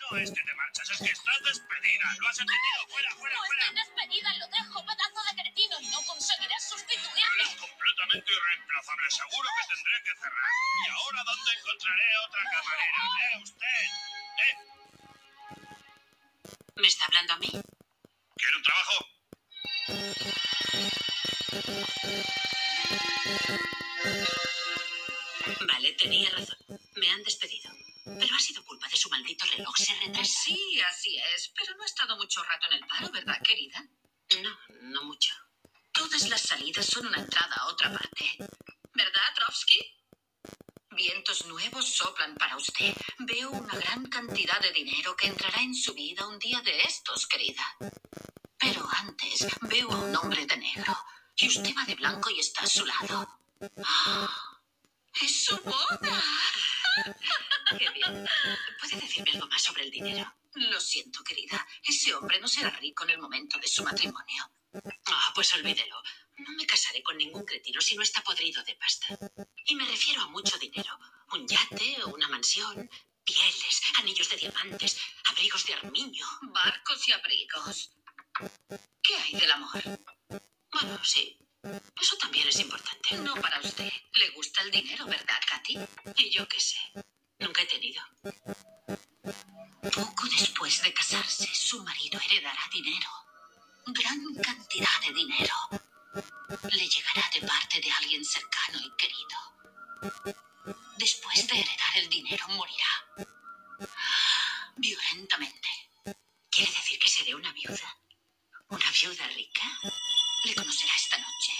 No 0.00 0.18
es 0.18 0.30
que 0.30 0.42
te 0.42 0.54
marchas, 0.54 0.90
es 0.90 0.98
que 0.98 1.12
estás 1.12 1.40
despedida. 1.44 2.16
¿Lo 2.18 2.28
has 2.28 2.38
entendido? 2.38 2.88
¡Fuera, 2.88 3.14
fuera, 3.14 3.36
No 3.36 3.44
fuera! 3.46 3.72
despedida, 3.72 4.34
lo 4.38 4.46
dejo, 4.48 4.84
pedazo 4.84 5.20
de 5.30 5.42
cretino, 5.42 5.80
y 5.80 5.86
no 5.86 6.02
conseguirás 6.02 6.68
sustituirme. 6.68 7.42
Eres 7.42 7.54
completamente 7.54 8.32
irreemplazable. 8.32 9.10
Seguro 9.10 9.48
que 9.60 9.74
tendré 9.74 10.02
que 10.04 10.14
cerrar. 10.20 10.50
¿Y 10.84 10.88
ahora 10.90 11.24
dónde 11.24 11.52
encontraré 11.52 12.18
otra 12.26 12.42
camarera? 12.50 13.02
¿Eh, 13.22 13.42
usted? 13.42 13.82
¿Eh? 14.44 14.54
¿Me 16.76 16.88
está 16.88 17.06
hablando 17.06 17.32
a 17.34 17.38
mí? 17.38 17.50
¿Quiere 18.36 18.56
un 18.56 18.62
trabajo? 18.62 19.13
Vale, 25.66 25.92
tenía 25.92 26.30
razón. 26.30 26.56
Me 26.96 27.10
han 27.10 27.22
despedido. 27.22 27.70
Pero 28.04 28.34
ha 28.34 28.38
sido 28.38 28.64
culpa 28.64 28.88
de 28.88 28.96
su 28.96 29.08
maldito 29.10 29.44
reloj. 29.46 29.76
Se 29.76 29.94
retrasa. 29.94 30.42
Sí, 30.44 30.80
así 30.80 31.18
es, 31.34 31.52
pero 31.56 31.74
no 31.76 31.82
ha 31.82 31.86
estado 31.86 32.16
mucho 32.16 32.42
rato 32.42 32.66
en 32.70 32.74
el 32.74 32.86
paro, 32.86 33.10
¿verdad, 33.10 33.40
querida? 33.42 33.82
No, 34.42 34.58
no 34.82 35.04
mucho. 35.04 35.34
Todas 35.92 36.28
las 36.28 36.42
salidas 36.42 36.86
son 36.86 37.06
una 37.06 37.18
entrada 37.18 37.54
a 37.56 37.66
otra 37.66 37.92
parte. 37.92 38.36
¿Verdad, 38.92 39.34
Trovsky? 39.36 39.78
Vientos 40.90 41.46
nuevos 41.46 41.88
soplan 41.88 42.34
para 42.36 42.56
usted. 42.56 42.94
Veo 43.18 43.50
una 43.50 43.74
gran 43.74 44.06
cantidad 44.06 44.60
de 44.60 44.72
dinero 44.72 45.16
que 45.16 45.26
entrará 45.26 45.60
en 45.60 45.74
su 45.74 45.92
vida 45.94 46.26
un 46.26 46.38
día 46.38 46.60
de 46.60 46.82
estos, 46.82 47.26
querida. 47.26 47.64
Pero 48.58 48.88
antes 48.92 49.46
veo 49.62 49.90
a 49.90 49.98
un 49.98 50.16
hombre 50.16 50.46
de 50.46 50.56
negro. 50.56 50.96
Y 51.36 51.48
usted 51.48 51.74
va 51.76 51.84
de 51.84 51.94
blanco 51.96 52.30
y 52.30 52.40
está 52.40 52.62
a 52.62 52.66
su 52.66 52.84
lado. 52.86 53.40
¡Ah! 53.84 54.60
¡Es 55.20 55.44
su 55.44 55.56
boda! 55.58 56.22
Qué 57.78 57.90
bien. 57.90 58.28
¿Puede 58.80 59.00
decirme 59.00 59.32
algo 59.32 59.48
más 59.48 59.62
sobre 59.62 59.84
el 59.84 59.90
dinero? 59.90 60.32
Lo 60.54 60.80
siento, 60.80 61.24
querida. 61.24 61.66
Ese 61.82 62.14
hombre 62.14 62.40
no 62.40 62.46
será 62.46 62.70
rico 62.70 63.04
en 63.04 63.10
el 63.10 63.18
momento 63.18 63.58
de 63.58 63.66
su 63.66 63.82
matrimonio. 63.82 64.50
Ah, 65.06 65.32
pues 65.34 65.52
olvídelo. 65.54 66.00
No 66.38 66.50
me 66.52 66.66
casaré 66.66 67.02
con 67.02 67.16
ningún 67.16 67.44
cretino 67.44 67.80
si 67.80 67.96
no 67.96 68.02
está 68.02 68.22
podrido 68.22 68.62
de 68.62 68.74
pasta. 68.76 69.18
Y 69.66 69.74
me 69.74 69.84
refiero 69.84 70.22
a 70.22 70.28
mucho 70.28 70.56
dinero. 70.58 70.98
Un 71.32 71.46
yate, 71.46 72.04
una 72.06 72.28
mansión, 72.28 72.88
pieles, 73.24 73.82
anillos 73.98 74.28
de 74.30 74.36
diamantes, 74.36 74.98
abrigos 75.30 75.66
de 75.66 75.74
armiño. 75.74 76.26
Barcos 76.42 77.08
y 77.08 77.12
abrigos. 77.12 77.90
¿Qué 79.02 79.16
hay 79.16 79.32
del 79.32 79.50
amor? 79.52 79.82
Bueno, 80.72 81.04
sí. 81.04 81.38
Eso 82.00 82.16
también 82.18 82.48
es 82.48 82.58
importante. 82.60 83.16
No 83.18 83.34
para 83.36 83.60
usted. 83.60 83.90
Le 84.14 84.30
gusta 84.30 84.62
el 84.62 84.70
dinero, 84.70 85.06
¿verdad, 85.06 85.40
Katy? 85.48 85.78
Y 86.16 86.30
yo 86.30 86.46
qué 86.48 86.60
sé. 86.60 86.78
Nunca 87.38 87.62
he 87.62 87.66
tenido. 87.66 88.02
Poco 89.94 90.26
después 90.26 90.82
de 90.82 90.92
casarse, 90.92 91.48
su 91.54 91.82
marido 91.84 92.20
heredará 92.20 92.68
dinero. 92.72 93.08
Gran 93.86 94.34
cantidad 94.34 95.00
de 95.06 95.12
dinero. 95.12 95.54
Le 96.70 96.88
llegará 96.88 97.30
de 97.32 97.46
parte 97.46 97.80
de 97.80 97.90
alguien 97.92 98.24
cercano 98.24 98.78
y 98.78 98.90
querido. 98.96 100.24
Después 100.98 101.46
de 101.46 101.60
heredar 101.60 101.96
el 101.96 102.08
dinero, 102.08 102.48
morirá. 102.48 103.28
Violentamente. 104.76 105.68
¿Quiere 106.50 106.72
decir 106.72 106.98
que 106.98 107.08
seré 107.08 107.34
una 107.34 107.52
viuda? 107.52 107.93
¿Una 109.04 109.12
viuda 109.12 109.26
rica? 109.36 109.62
Le 110.44 110.54
conocerá 110.54 110.92
esta 110.96 111.18
noche. 111.18 111.52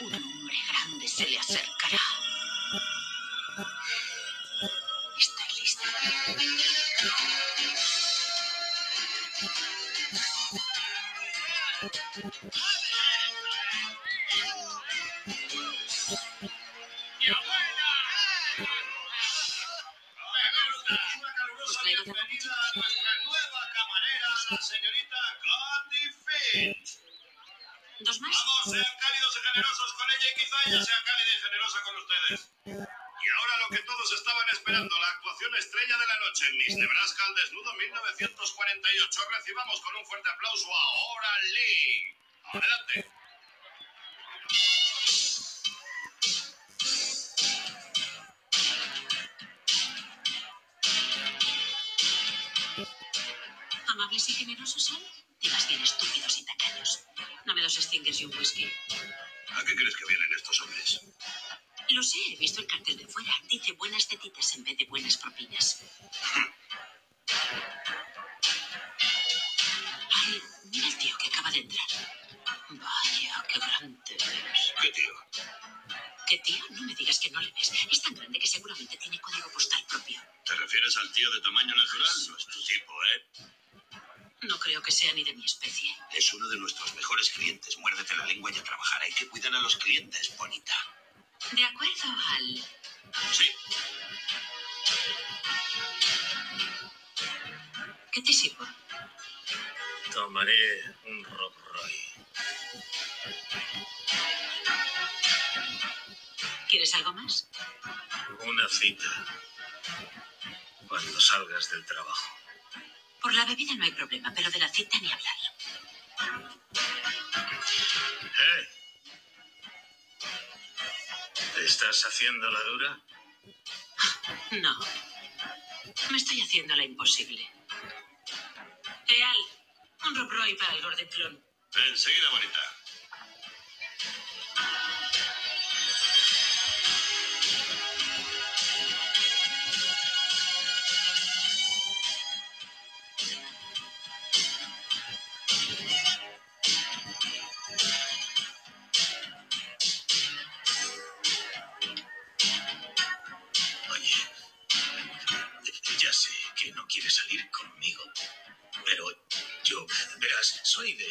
Un 0.00 0.14
hombre 0.14 0.56
grande 0.68 1.06
se 1.06 1.26
le 1.26 1.38
acercará. 1.38 1.77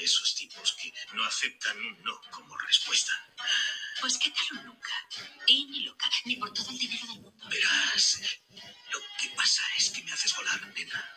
esos 0.08 0.34
tipos 0.36 0.74
que 0.74 0.92
no 1.14 1.24
aceptan 1.26 1.78
un 1.78 2.04
no 2.04 2.20
como 2.32 2.58
respuesta. 2.58 3.14
Pues 4.00 4.18
qué 4.18 4.32
tal 4.32 4.66
nunca. 4.66 4.94
Y 5.46 5.66
ni 5.66 5.82
loca, 5.82 6.10
ni 6.26 6.38
por 6.38 6.54
todo 6.54 6.70
el 6.70 6.78
dinero 6.78 7.06
del 7.08 7.22
mundo. 7.22 7.48
Verás, 7.50 8.20
lo 8.92 9.00
que 9.20 9.30
pasa 9.36 9.64
es 9.78 9.90
que 9.90 10.04
me 10.04 10.12
haces 10.12 10.36
volar, 10.36 10.62
nena. 10.76 11.14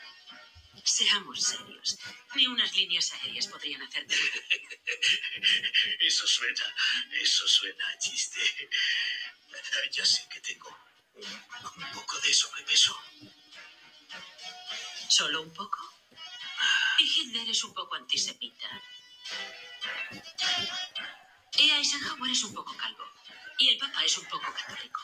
Seamos 0.85 1.40
serios. 1.40 1.98
Ni 2.35 2.46
unas 2.46 2.74
líneas 2.74 3.12
aéreas 3.12 3.46
podrían 3.46 3.83
hacerte. 3.83 4.14
eso 6.00 6.26
suena, 6.26 6.74
eso 7.12 7.46
suena 7.46 7.88
a 7.88 7.98
chiste. 7.98 8.40
Ya 9.92 10.05
sé 10.05 10.26
que 10.33 10.40
tengo 10.40 10.70
un, 11.14 11.83
un 11.85 11.92
poco 11.92 12.18
de 12.20 12.35
sobrepeso. 12.35 12.98
¿Solo 15.09 15.42
un 15.42 15.53
poco? 15.53 16.00
Y 17.00 17.05
Hitler 17.05 17.48
es 17.48 17.64
un 17.64 17.72
poco 17.72 17.94
antisemita. 17.94 18.49
es 22.32 22.44
un 22.44 22.54
poco 22.54 22.76
calvo. 22.76 23.04
Y 23.58 23.68
el 23.70 23.78
Papa 23.78 24.04
es 24.04 24.16
un 24.18 24.24
poco 24.26 24.46
católico. 24.54 25.00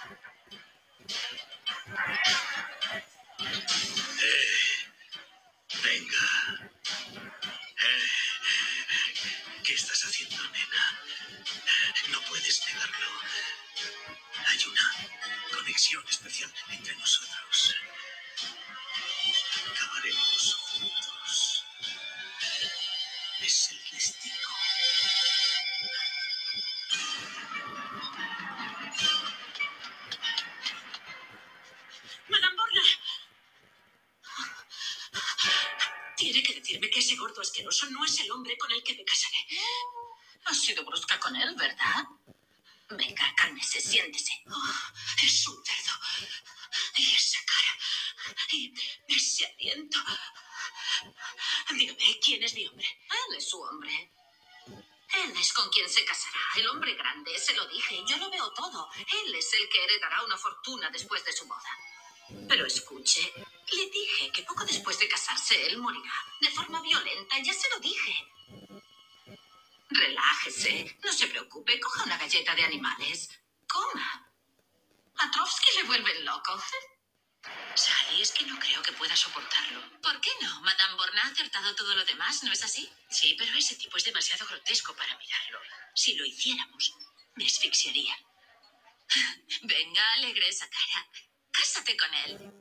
esa 90.56 90.68
cara. 90.70 91.06
Cásate 91.50 91.96
con 91.96 92.14
él. 92.24 92.52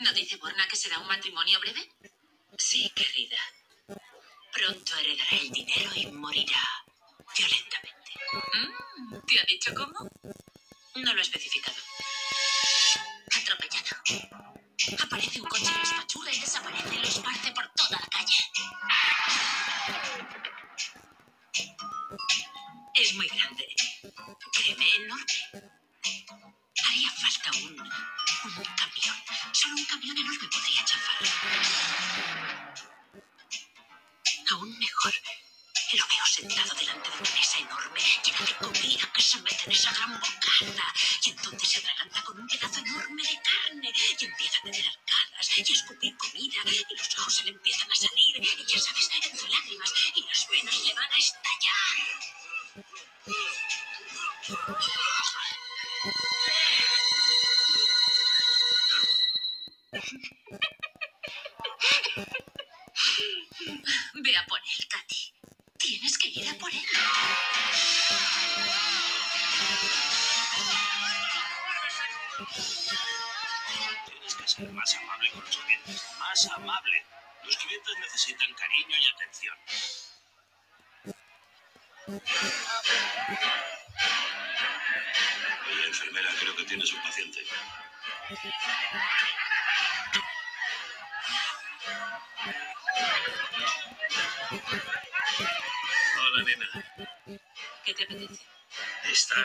¿No 0.00 0.12
dice 0.12 0.36
Borna 0.36 0.66
que 0.68 0.76
será 0.76 0.98
un 0.98 1.06
matrimonio 1.06 1.60
breve? 1.60 1.92
Sí, 2.56 2.90
querida. 2.94 3.38
Pronto 4.52 4.96
heredará 4.96 5.36
el 5.36 5.50
dinero 5.50 5.90
y 5.94 6.06
morirá 6.06 6.62
violentamente. 7.36 8.12
Mm, 8.54 9.26
¿Te 9.26 9.40
ha 9.40 9.44
dicho 9.44 9.74
cómo? 9.74 10.08
No 10.94 11.14
lo 11.14 11.18
he 11.18 11.22
especificado. 11.22 11.76
Atropellado. 13.36 13.96
Aparece 15.04 15.40
un 15.40 15.48
coche, 15.48 15.70
lo 15.76 15.82
espachurra 15.82 16.32
y 16.32 16.40
desaparece, 16.40 16.96
lo 16.96 17.08
esparce 17.08 17.52
por 17.52 17.71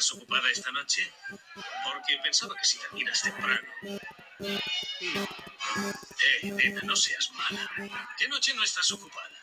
¿Estás 0.07 0.23
ocupada 0.23 0.49
esta 0.49 0.71
noche? 0.71 1.11
Porque 1.83 2.17
pensaba 2.23 2.55
que 2.55 2.63
si 2.63 2.77
terminas 2.79 3.21
temprano. 3.23 3.67
Eh, 6.23 6.43
nena, 6.43 6.79
no 6.83 6.95
seas 6.95 7.29
mala. 7.31 7.69
¿Qué 8.17 8.29
noche 8.29 8.53
no 8.53 8.63
estás 8.63 8.89
ocupada? 8.91 9.37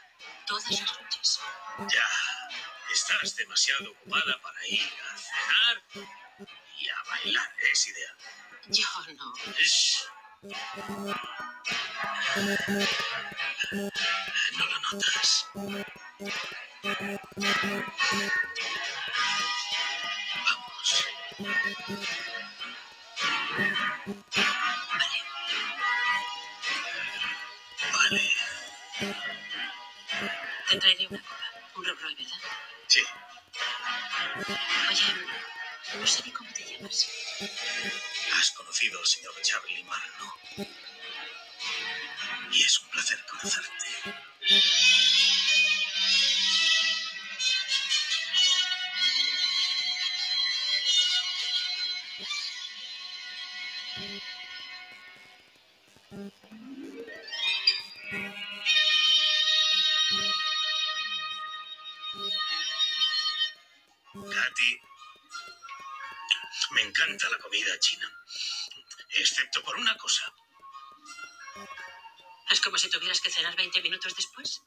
Todas 0.46 0.70
las 0.70 0.80
noches. 0.80 1.40
Ya. 1.92 2.08
Estás 2.94 3.36
demasiado 3.36 3.90
ocupada 3.90 4.40
para 4.40 4.66
ir 4.68 4.80
a 4.80 5.18
cenar 5.18 5.83
me 66.74 66.82
encanta 66.82 67.30
la 67.30 67.38
comida 67.38 67.78
china. 67.78 68.10
Excepto 69.10 69.62
por 69.62 69.76
una 69.76 69.96
cosa. 69.96 70.32
Es 72.50 72.60
como 72.60 72.76
si 72.76 72.90
tuvieras 72.90 73.20
que 73.20 73.30
cenar 73.30 73.56
20 73.56 73.80
minutos 73.82 74.14
después. 74.14 74.60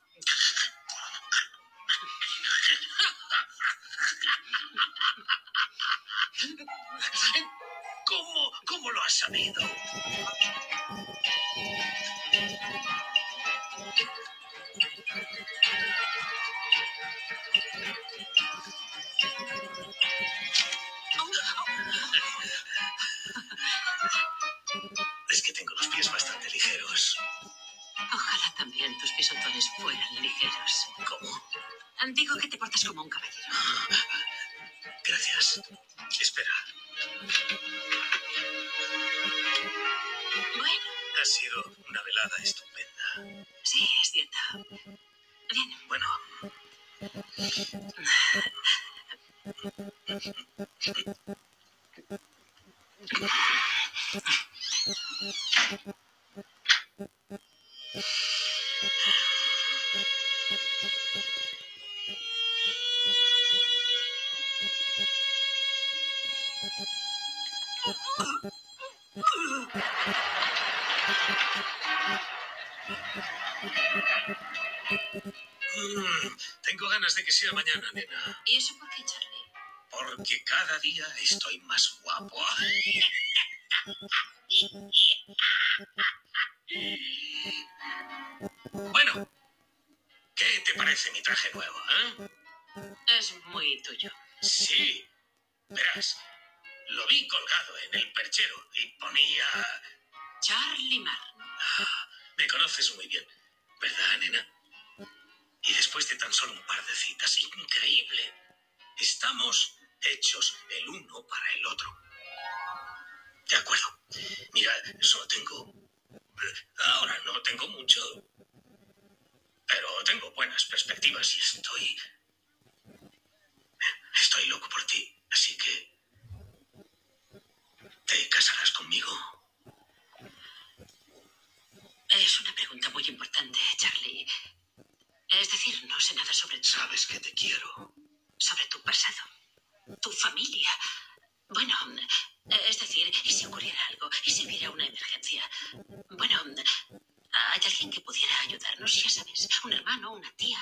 Pudiera 148.28 148.42
ayudarnos? 148.42 149.04
Ya 149.04 149.10
sabes, 149.10 149.50
un 149.63 149.74
hermano, 149.74 150.13
una 150.13 150.32
tía. 150.36 150.60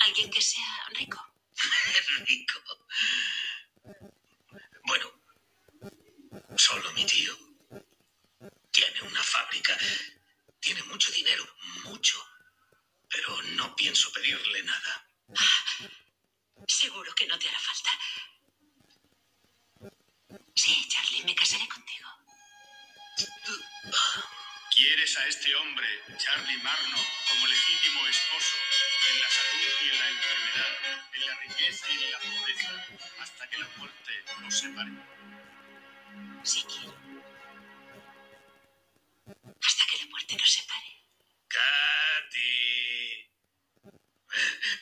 Alguien 0.00 0.30
que 0.30 0.40
sea 0.40 0.88
rico. 0.94 1.18
rico. 2.26 2.60
Bueno, 4.84 5.10
solo 6.56 6.92
mi 6.92 7.04
tío. 7.04 7.36
Tiene 8.70 9.02
una 9.02 9.22
fábrica. 9.22 9.76
Tiene 10.60 10.82
mucho 10.84 11.12
dinero, 11.12 11.44
mucho. 11.84 12.24
Pero 13.08 13.42
no 13.56 13.74
pienso 13.76 14.12
pedirle 14.12 14.62
nada. 14.62 15.06
Seguro 16.66 17.14
que 17.14 17.26
no 17.26 17.38
te 17.38 17.48
hará 17.48 17.58
falta. 17.58 17.90
Sí, 20.54 20.88
Charlie, 20.88 21.24
me 21.24 21.34
casaré 21.34 21.68
contigo. 21.68 22.08
¿Quieres 24.74 25.16
a 25.18 25.26
este 25.28 25.54
hombre, 25.54 25.86
Charlie 26.18 26.58
Marno, 26.58 26.96
como 27.28 27.46
legítimo 27.46 28.08
esposo, 28.08 28.56
en 29.08 29.20
la 29.20 29.28
salud 29.28 29.72
y 29.84 29.88
en 29.90 29.98
la 30.00 30.08
enfermedad, 30.08 30.72
en 31.14 31.26
la 31.26 31.34
riqueza 31.42 31.86
y 31.92 32.02
en 32.02 32.10
la 32.10 32.18
pobreza, 32.18 32.86
hasta 33.20 33.50
que 33.50 33.58
la 33.58 33.68
muerte 33.76 34.24
nos 34.40 34.58
separe? 34.58 34.90
Sí 36.42 36.64
quiero. 36.66 36.92
Hasta 39.64 39.86
que 39.86 39.98
la 39.98 40.06
muerte 40.10 40.36
nos 40.36 40.50
separe. 40.50 41.06
Katy. 41.46 42.50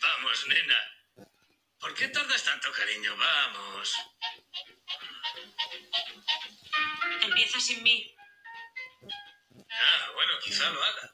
Vamos, 0.00 0.46
nena. 0.48 0.78
¿Por 1.78 1.94
qué 1.94 2.08
tardas 2.08 2.42
tanto, 2.42 2.72
cariño? 2.72 3.14
Vamos. 3.14 3.94
Empieza 7.20 7.60
sin 7.60 7.82
mí. 7.82 8.16
Ah, 9.80 10.10
bueno, 10.14 10.32
quizá 10.42 10.70
lo 10.70 10.82
haga. 10.82 11.12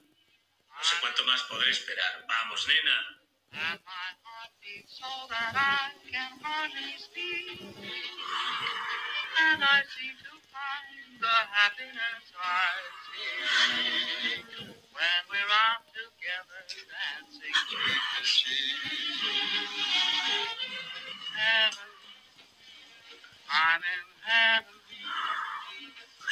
No 0.69 0.85
sé 0.85 0.97
cuánto 1.01 1.25
más 1.25 1.43
podré 1.45 1.71
esperar. 1.71 2.25
Vamos, 2.29 2.67
nena. 2.69 3.15
I'm 23.51 23.81
in 23.81 24.07
heaven, 24.27 24.65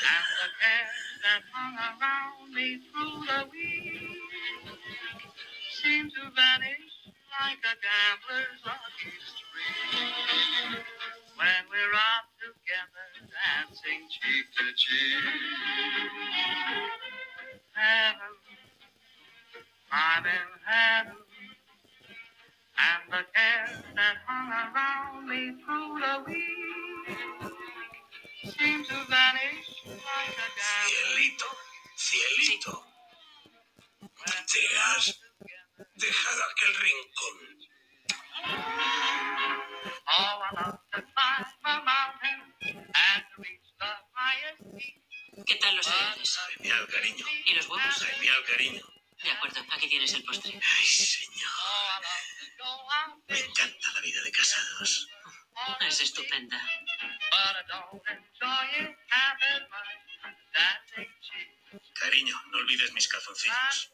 and 0.04 0.26
the 0.36 0.48
cares 0.60 1.05
that 1.26 1.42
hung 1.50 1.74
around 1.74 2.54
me 2.54 2.78
through 2.86 3.18
the 3.26 3.50
week 3.50 4.14
seem 5.82 6.06
to 6.06 6.22
vanish 6.38 6.94
like 7.42 7.58
a 7.66 7.74
gambler's 7.82 8.62
lucky 8.62 9.16
streak. 9.26 10.78
When 11.34 11.62
we're 11.66 11.98
out 11.98 12.30
together 12.38 13.10
dancing 13.26 14.06
cheek 14.06 14.46
to 14.54 14.66
cheek. 14.78 15.24
Heaven, 17.74 18.34
I'm 19.90 20.24
in 20.26 20.50
heaven, 20.64 21.26
and 22.78 23.02
the 23.10 23.22
cares 23.34 23.82
that 23.96 24.16
hung 24.26 24.50
around 24.54 25.28
me 25.28 25.58
through 25.64 26.00
the 26.06 26.24
week 26.30 27.55
Cielito, 30.86 31.46
cielito, 31.96 32.86
te 34.24 34.78
has 34.78 35.20
dejado 35.94 36.44
aquel 36.44 36.74
rincón. 36.76 37.36
¿Qué 45.44 45.54
tal 45.56 45.76
los 45.76 45.86
cereales? 45.86 46.38
Genial, 46.56 46.88
cariño. 46.88 47.26
¿Y 47.46 47.54
los 47.54 47.66
huevos? 47.66 48.04
Genial, 48.04 48.44
cariño. 48.46 48.82
De 49.22 49.30
acuerdo, 49.30 49.64
aquí 49.70 49.88
tienes 49.88 50.12
el 50.14 50.24
postre. 50.24 50.52
Ay, 50.52 50.84
señor. 50.84 51.50
Me 53.28 53.38
encanta 53.40 53.92
la 53.92 54.00
vida 54.00 54.22
de 54.22 54.30
casados. 54.30 55.08
Es 55.80 56.00
estupenda. 56.00 56.60
Cariño, 62.00 62.36
no 62.50 62.58
olvides 62.58 62.92
mis 62.92 63.08
calzoncillos. 63.08 63.92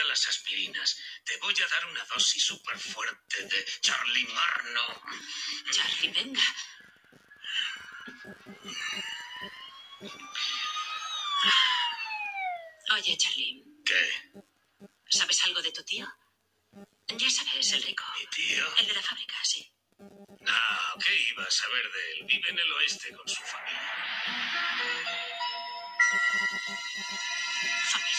Ah, 0.00 0.06
las 0.08 0.28
aspirinas. 0.28 0.96
Te 1.24 1.36
voy 1.38 1.54
a 1.54 1.68
dar 1.68 1.86
una 1.86 2.04
dosis 2.04 2.42
súper 2.44 2.78
fuerte 2.78 3.42
de 3.44 3.64
Charlie 3.80 4.26
Marno. 4.26 5.02
Charlie, 5.70 6.10
venga. 6.12 6.42
Oye, 12.94 13.16
Charlie, 13.16 13.64
¿Qué? 13.84 14.32
¿sabes 15.08 15.44
algo 15.44 15.62
de 15.62 15.72
tu 15.72 15.82
tío? 15.84 16.06
Ya 17.08 17.30
sabes, 17.30 17.72
el 17.72 17.82
rico. 17.82 18.04
¿Mi 18.18 18.26
tío? 18.28 18.76
El 18.78 18.86
de 18.86 18.94
la 18.94 19.02
fábrica, 19.02 19.34
sí. 19.42 19.72
No, 19.98 20.98
¿qué 21.04 21.14
iba 21.30 21.44
a 21.44 21.50
saber 21.50 21.90
de 21.92 22.12
él? 22.12 22.24
Vive 22.26 22.50
en 22.50 22.58
el 22.58 22.72
oeste 22.72 23.12
con 23.14 23.28
su 23.28 23.42
familia. 23.42 23.92
¿Familia? 27.90 28.17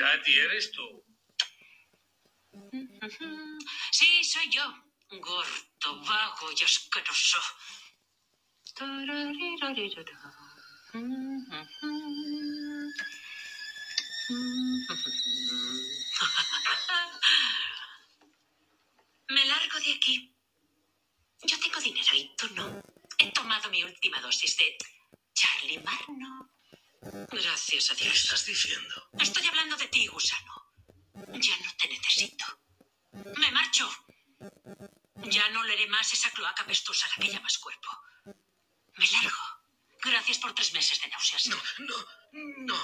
Katy, 0.00 0.34
¿eres 0.34 0.72
tú? 0.72 1.04
Sí, 3.92 4.24
soy 4.24 4.48
yo. 4.48 4.62
Gordo, 5.10 6.02
vago 6.06 6.50
y 6.58 6.64
asqueroso. 6.64 7.38
Me 19.28 19.44
largo 19.44 19.80
de 19.80 19.92
aquí. 19.92 20.34
Yo 21.42 21.60
tengo 21.60 21.78
dinero 21.80 22.14
y 22.14 22.34
tú 22.38 22.48
no. 22.54 22.82
He 23.18 23.30
tomado 23.32 23.68
mi 23.68 23.84
última 23.84 24.18
dosis 24.22 24.56
de 24.56 24.78
Charlie 25.34 25.80
Marno. 25.80 26.59
Gracias 27.02 27.90
a 27.90 27.96
¿Qué 27.96 28.04
Dios. 28.04 28.16
estás 28.16 28.44
diciendo? 28.44 29.08
Estoy 29.18 29.46
hablando 29.48 29.76
de 29.76 29.88
ti, 29.88 30.06
gusano. 30.06 30.74
Ya 31.14 31.56
no 31.58 31.72
te 31.78 31.88
necesito. 31.88 32.44
Me 33.12 33.50
marcho. 33.50 33.88
Ya 35.16 35.48
no 35.50 35.64
leeré 35.64 35.86
más 35.88 36.12
esa 36.12 36.30
cloaca 36.30 36.64
pestosa 36.66 37.06
a 37.06 37.10
la 37.10 37.24
que 37.24 37.32
llamas 37.32 37.58
cuerpo. 37.58 37.88
Me 38.96 39.06
largo. 39.08 39.36
Gracias 40.02 40.38
por 40.38 40.54
tres 40.54 40.72
meses 40.72 41.00
de 41.00 41.08
náuseas. 41.08 41.46
No, 41.48 41.56
no, 41.78 41.96
no, 42.32 42.80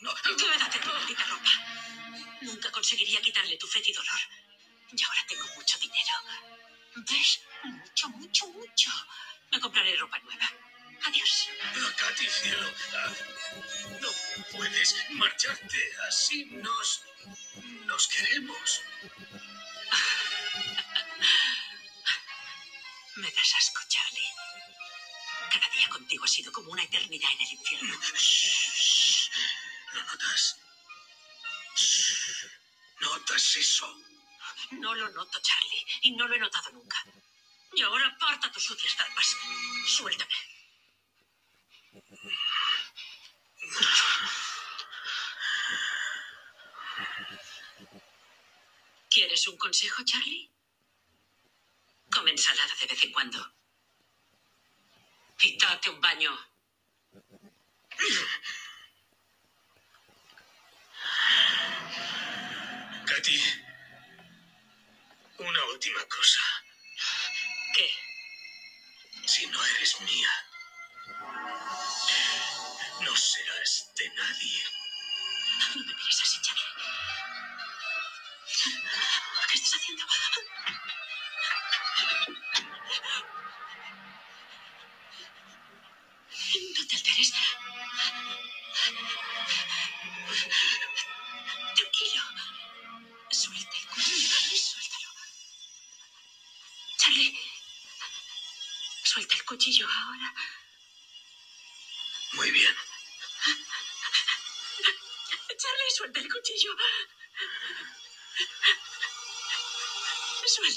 no. 0.00 0.14
Quédate 0.36 0.78
tu 0.80 0.88
maldita 0.88 1.24
ropa. 1.24 1.50
Nunca 2.42 2.70
conseguiría 2.72 3.20
quitarle 3.20 3.56
tu 3.56 3.66
fe 3.66 3.82
y 3.84 3.92
dolor. 3.92 4.20
Y 4.92 5.02
ahora 5.02 5.24
tengo 5.28 5.46
mucho 5.56 5.78
dinero. 5.78 6.12
¿Ves? 6.96 7.40
Mucho, 7.64 8.08
mucho, 8.10 8.46
mucho. 8.48 8.90
Me 9.50 9.60
compraré 9.60 9.96
ropa 9.96 10.18
nueva. 10.20 10.48
Adiós. 11.02 11.48
Katy, 11.96 12.28
cielo. 12.28 12.70
no 14.00 14.10
puedes 14.52 14.94
marcharte. 15.10 15.92
Así 16.08 16.44
nos. 16.46 17.02
nos 17.86 18.06
queremos. 18.08 18.80
Me 23.16 23.30
das 23.30 23.54
asco, 23.58 23.80
Charlie. 23.88 24.30
Cada 25.52 25.68
día 25.68 25.88
contigo 25.88 26.24
ha 26.24 26.28
sido 26.28 26.50
como 26.52 26.72
una 26.72 26.82
eternidad 26.82 27.30
en 27.32 27.40
el 27.46 27.52
infierno. 27.52 27.94
Shh. 28.16 29.30
¿Lo 29.92 30.02
notas? 30.04 30.56
Shh. 31.76 32.46
¿Notas 33.00 33.56
eso? 33.56 33.96
No 34.72 34.94
lo 34.94 35.08
noto, 35.10 35.38
Charlie, 35.40 35.86
y 36.02 36.16
no 36.16 36.26
lo 36.26 36.34
he 36.34 36.38
notado 36.38 36.70
nunca. 36.72 37.04
Y 37.74 37.82
ahora 37.82 38.06
aparta 38.06 38.50
tus 38.50 38.64
sucias 38.64 38.94
zarpas. 38.96 39.36
Suéltame. 39.86 40.53
¿Quieres 49.44 49.52
un 49.52 49.58
consejo, 49.58 50.02
Charlie? 50.06 50.50
Come 52.10 52.30
ensalada 52.30 52.74
de 52.80 52.86
vez 52.86 53.02
en 53.02 53.12
cuando. 53.12 53.54
Y 55.42 55.58
date 55.58 55.90
un 55.90 56.00
baño. 56.00 56.30
Katy. 63.06 63.42
Una 65.36 65.64
última 65.66 66.02
cosa. 66.06 66.40
¿Qué? 67.74 67.90
Si 69.26 69.46
no 69.48 69.62
eres 69.62 70.00
mía, 70.00 70.30
no 73.02 73.14
serás 73.14 73.92
de 73.94 74.08
nadie. 74.08 74.64
No 75.58 75.84
me 75.84 75.94
mires 75.94 76.22
así, 76.22 76.33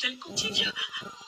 Suelta 0.08 0.14
el 0.14 0.20
cuchillo. 0.20 0.72
Vale, 0.72 1.26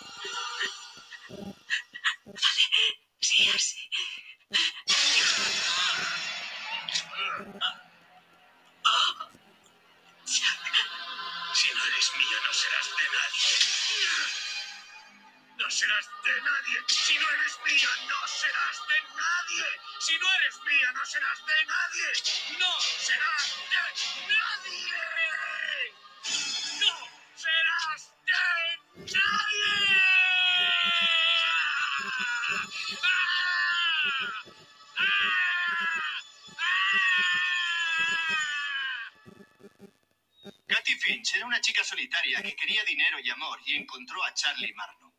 encontró 43.89 44.23
a 44.23 44.33
Charlie 44.35 44.73
Marno. 44.75 45.11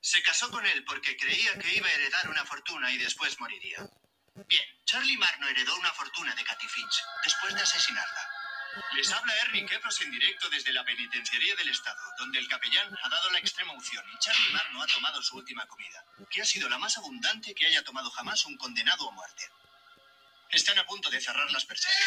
Se 0.00 0.22
casó 0.22 0.48
con 0.50 0.64
él 0.64 0.84
porque 0.84 1.16
creía 1.16 1.58
que 1.58 1.74
iba 1.74 1.88
a 1.88 1.92
heredar 1.92 2.28
una 2.30 2.44
fortuna 2.44 2.92
y 2.92 2.98
después 2.98 3.38
moriría. 3.40 3.78
Bien, 4.46 4.64
Charlie 4.84 5.16
Marno 5.16 5.48
heredó 5.48 5.76
una 5.76 5.92
fortuna 5.92 6.32
de 6.34 6.44
Katy 6.44 6.68
Finch 6.68 7.02
después 7.24 7.54
de 7.54 7.60
asesinarla. 7.60 8.30
Les 8.92 9.10
habla 9.12 9.36
Ernie 9.38 9.66
Kepros 9.66 10.00
en 10.00 10.10
directo 10.12 10.48
desde 10.48 10.72
la 10.72 10.84
penitenciaría 10.84 11.54
del 11.56 11.68
Estado, 11.68 12.00
donde 12.18 12.38
el 12.38 12.48
capellán 12.48 12.96
ha 13.02 13.08
dado 13.08 13.30
la 13.30 13.38
extrema 13.38 13.72
unción 13.72 14.04
y 14.12 14.18
Charlie 14.18 14.52
Marno 14.52 14.82
ha 14.82 14.86
tomado 14.86 15.22
su 15.22 15.36
última 15.36 15.66
comida, 15.66 16.04
que 16.30 16.42
ha 16.42 16.44
sido 16.44 16.68
la 16.68 16.78
más 16.78 16.96
abundante 16.98 17.54
que 17.54 17.66
haya 17.66 17.84
tomado 17.84 18.10
jamás 18.10 18.44
un 18.46 18.56
condenado 18.56 19.08
a 19.08 19.12
muerte. 19.12 19.50
Están 20.50 20.78
a 20.78 20.86
punto 20.86 21.10
de 21.10 21.20
cerrar 21.20 21.50
las 21.50 21.64
persianas. 21.64 22.00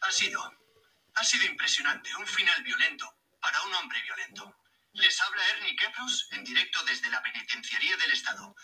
Ha 0.00 0.12
sido. 0.12 0.67
Ha 1.18 1.24
sido 1.24 1.46
impresionante. 1.46 2.14
Un 2.14 2.26
final 2.28 2.62
violento 2.62 3.12
para 3.40 3.60
un 3.62 3.74
hombre 3.74 4.00
violento. 4.02 4.54
Les 4.92 5.20
habla 5.20 5.48
Ernie 5.48 5.74
Kepros 5.74 6.28
en 6.30 6.44
directo 6.44 6.80
desde 6.84 7.10
la 7.10 7.20
penitenciaría 7.20 7.96
del 7.96 8.12
Estado, 8.12 8.54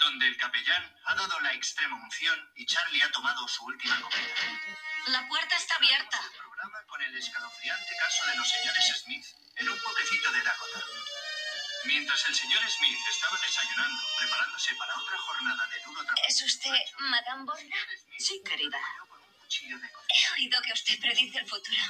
donde 0.00 0.26
el 0.26 0.36
capellán 0.36 0.92
ha 1.06 1.14
dado 1.14 1.38
la 1.40 1.52
extrema 1.54 1.94
unción 2.02 2.50
y 2.56 2.66
Charlie 2.66 3.00
ha 3.00 3.12
tomado 3.12 3.46
su 3.46 3.64
última 3.64 4.00
comida. 4.00 4.34
La 5.06 5.28
puerta 5.28 5.54
está 5.54 5.76
abierta. 5.76 6.20
El 6.20 6.38
programa 6.38 6.84
con 6.86 7.00
el 7.00 7.16
escalofriante 7.16 7.96
caso 7.96 8.26
de 8.26 8.36
los 8.38 8.48
señores 8.48 9.02
Smith 9.04 9.26
en 9.54 9.68
un 9.68 9.78
pueblecito 9.78 10.32
de 10.32 10.42
Dakota. 10.42 10.84
Mientras 11.84 12.26
el 12.26 12.34
señor 12.34 12.60
Smith 12.70 12.98
estaba 13.08 13.38
desayunando, 13.38 14.02
preparándose 14.18 14.74
para 14.74 14.98
otra 14.98 15.16
jornada 15.16 15.66
de 15.68 15.80
duro 15.84 16.02
trabajo. 16.02 16.26
¿Es 16.26 16.42
usted 16.42 16.74
Madame 16.98 17.44
Borna? 17.44 17.76
Sí, 18.18 18.42
querida. 18.44 18.80
Con 19.60 19.66
un 19.66 19.78
cuchillo 19.78 19.78
de 19.78 19.92
cocina. 19.92 20.14
He 20.14 20.32
oído 20.32 20.62
que 20.62 20.72
usted 20.72 21.00
predice 21.00 21.38
el 21.38 21.48
futuro. 21.48 21.82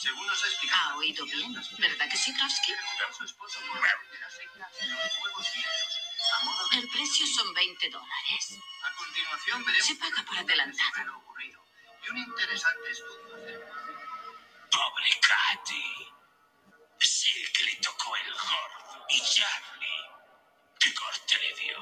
Según 0.00 0.26
nos 0.26 0.42
ha 0.42 0.46
explicado. 0.46 0.90
¿Ha 0.90 0.96
oído 0.96 1.24
bien? 1.26 1.54
¿Verdad 1.78 2.08
que 2.10 2.16
sí, 2.16 2.34
Trotsky? 2.36 2.72
Preguntó 2.72 3.06
a 3.08 3.12
su 3.12 3.24
esposo 3.24 3.60
por 3.60 3.80
de 3.80 4.18
la 4.18 4.30
secta 4.30 4.70
Los 4.70 5.20
Nuevos 5.20 5.52
Vientos, 5.54 5.98
a 6.32 6.44
modo 6.44 6.68
de... 6.68 6.78
El 6.78 6.88
precio 6.88 7.26
son 7.26 7.54
20 7.54 7.90
dólares. 7.90 8.58
A 8.82 8.94
continuación 8.96 9.64
veremos... 9.64 9.86
Se 9.86 9.96
paga 9.96 10.22
por 10.24 10.38
adelantado. 10.38 10.90
sobre 10.90 11.04
lo 11.06 11.18
ocurrido 11.18 11.64
y 12.04 12.10
un 12.10 12.18
interesante 12.18 12.90
estudio 12.90 13.34
acerca 13.34 13.74
Pobre 14.70 15.20
Katy. 15.20 16.08
Sé 17.00 17.52
que 17.52 17.64
le 17.64 17.76
tocó 17.76 18.16
el 18.16 18.32
gordo. 18.32 19.06
Y 19.10 19.20
Charlie. 19.20 19.84
¿Qué 20.80 20.94
corte 20.94 21.38
le 21.38 21.54
dio? 21.54 21.78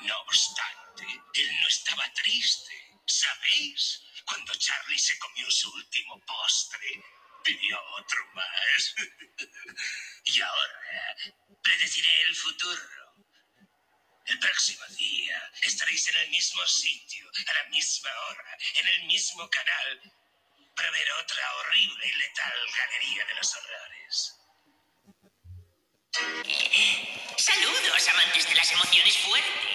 No 0.00 0.20
obstante, 0.20 1.04
él 1.34 1.60
no 1.60 1.68
estaba 1.68 2.04
triste. 2.14 2.87
¿Sabéis? 3.08 4.02
Cuando 4.26 4.54
Charlie 4.56 4.98
se 4.98 5.18
comió 5.18 5.50
su 5.50 5.72
último 5.72 6.20
postre, 6.26 7.02
pidió 7.42 7.80
otro 7.96 8.26
más. 8.34 8.94
y 10.24 10.40
ahora 10.42 11.16
predeciré 11.62 12.20
el 12.22 12.36
futuro. 12.36 12.82
El 14.26 14.38
próximo 14.38 14.84
día 14.98 15.52
estaréis 15.62 16.06
en 16.08 16.16
el 16.16 16.28
mismo 16.28 16.66
sitio, 16.66 17.30
a 17.46 17.54
la 17.54 17.64
misma 17.70 18.10
hora, 18.28 18.58
en 18.74 18.88
el 18.88 19.04
mismo 19.04 19.48
canal, 19.48 20.12
para 20.76 20.90
ver 20.90 21.10
otra 21.12 21.54
horrible 21.56 22.06
y 22.06 22.12
letal 22.12 22.52
galería 22.76 23.24
de 23.24 23.34
los 23.36 23.56
horrores. 23.56 24.34
Saludos, 27.38 28.08
amantes 28.08 28.48
de 28.48 28.54
las 28.54 28.70
emociones 28.72 29.16
fuertes. 29.16 29.67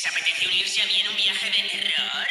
¿Les 0.00 0.10
apetece 0.10 0.46
unirse 0.46 0.80
a 0.80 0.86
mí 0.86 0.98
en 0.98 1.08
un 1.08 1.16
viaje 1.16 1.50
de 1.50 1.68
terror? 1.68 2.26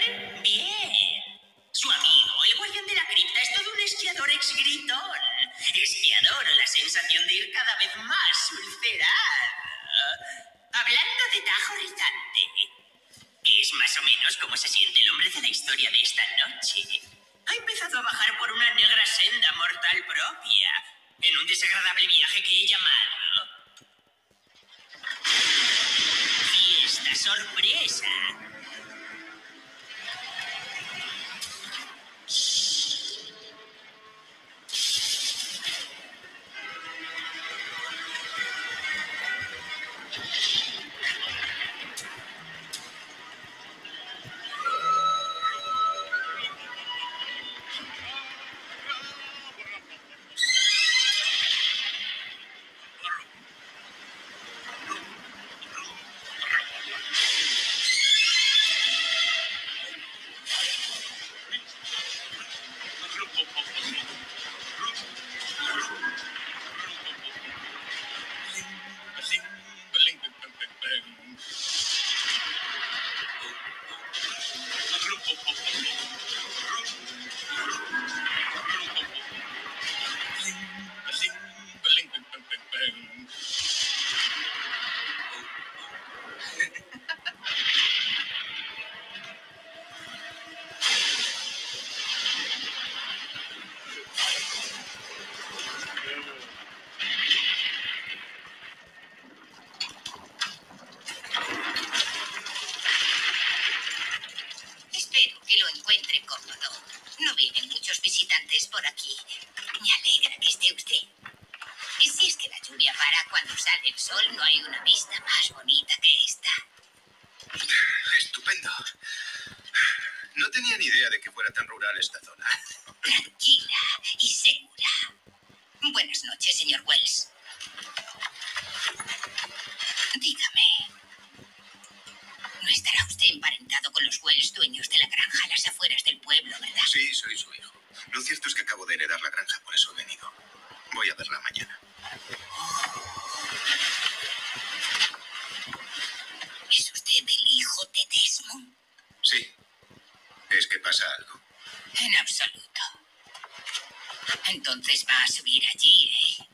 Entonces 154.49 155.05
va 155.07 155.23
a 155.23 155.27
subir 155.27 155.63
allí, 155.67 156.09
¿eh? 156.09 156.45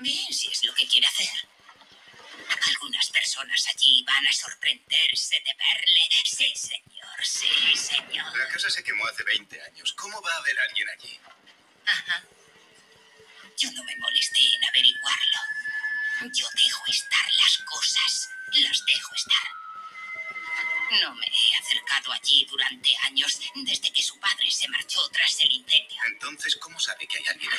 Bien, 0.00 0.32
si 0.32 0.48
es 0.48 0.64
lo 0.64 0.74
que 0.74 0.86
quiere 0.86 1.06
hacer. 1.06 1.48
Algunas 2.68 3.08
personas 3.10 3.66
allí 3.68 4.02
van 4.02 4.26
a 4.26 4.32
sorprenderse 4.32 5.36
de 5.36 5.54
verle. 5.54 6.08
Sí, 6.24 6.52
señor, 6.56 7.24
sí, 7.24 7.76
señor. 7.76 8.36
La 8.36 8.48
casa 8.48 8.68
se 8.68 8.82
quemó 8.82 9.06
hace 9.06 9.22
20 9.22 9.62
años. 9.62 9.92
¿Cómo 9.92 10.20
va 10.20 10.32
a 10.32 10.36
haber 10.38 10.58
alguien 10.58 10.88
allí? 10.88 11.20
Ajá. 11.86 12.24
Yo 13.56 13.70
no 13.72 13.84
me 13.84 13.96
molesté 13.96 14.54
en 14.56 14.64
averiguarlo. 14.64 15.40
Yo 16.34 16.46
dejo 16.54 16.84
estar 16.88 17.32
las 17.34 17.58
cosas. 17.58 18.30
Las 18.54 18.84
dejo 18.84 19.14
estar. 19.14 19.48
No 21.02 21.14
me 21.14 21.26
acercado 21.60 22.12
allí 22.12 22.44
durante 22.46 22.96
años 23.04 23.38
desde 23.54 23.92
que 23.92 24.02
su 24.02 24.18
padre 24.18 24.50
se 24.50 24.68
marchó 24.68 25.08
tras 25.10 25.40
el 25.40 25.52
incendio. 25.52 26.00
Entonces, 26.06 26.56
¿cómo 26.56 26.78
sabe 26.80 27.06
que 27.06 27.18
hay 27.18 27.26
alguien 27.28 27.50
ahí? 27.52 27.58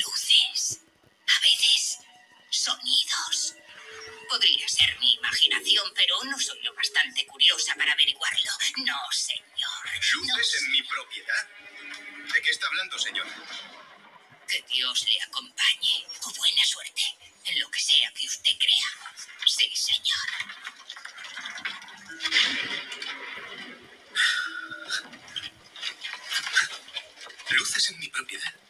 Luces. 0.00 0.80
A 1.26 1.40
veces, 1.40 1.98
sonidos. 2.50 3.54
Podría 4.28 4.68
ser 4.68 4.98
mi 4.98 5.14
imaginación, 5.14 5.92
pero 5.94 6.16
no 6.24 6.38
soy 6.40 6.60
lo 6.62 6.74
bastante 6.74 7.26
curiosa 7.26 7.74
para 7.76 7.92
averiguarlo. 7.92 8.50
No, 8.78 8.98
señor. 9.12 9.84
¿Luces 10.14 10.62
en 10.62 10.70
mi 10.72 10.82
propiedad? 10.82 11.48
¿De 12.32 12.42
qué 12.42 12.50
está 12.50 12.66
hablando, 12.66 12.98
señor? 12.98 13.26
Que 14.48 14.62
Dios 14.68 15.06
le 15.08 15.22
acompañe. 15.22 16.06
O 16.22 16.32
buena 16.32 16.64
suerte. 16.64 17.13
es 27.90 27.98
mi 27.98 28.08
propiedad. 28.08 28.63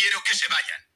Quiero 0.00 0.22
que 0.24 0.34
se 0.34 0.48
vayan. 0.48 0.89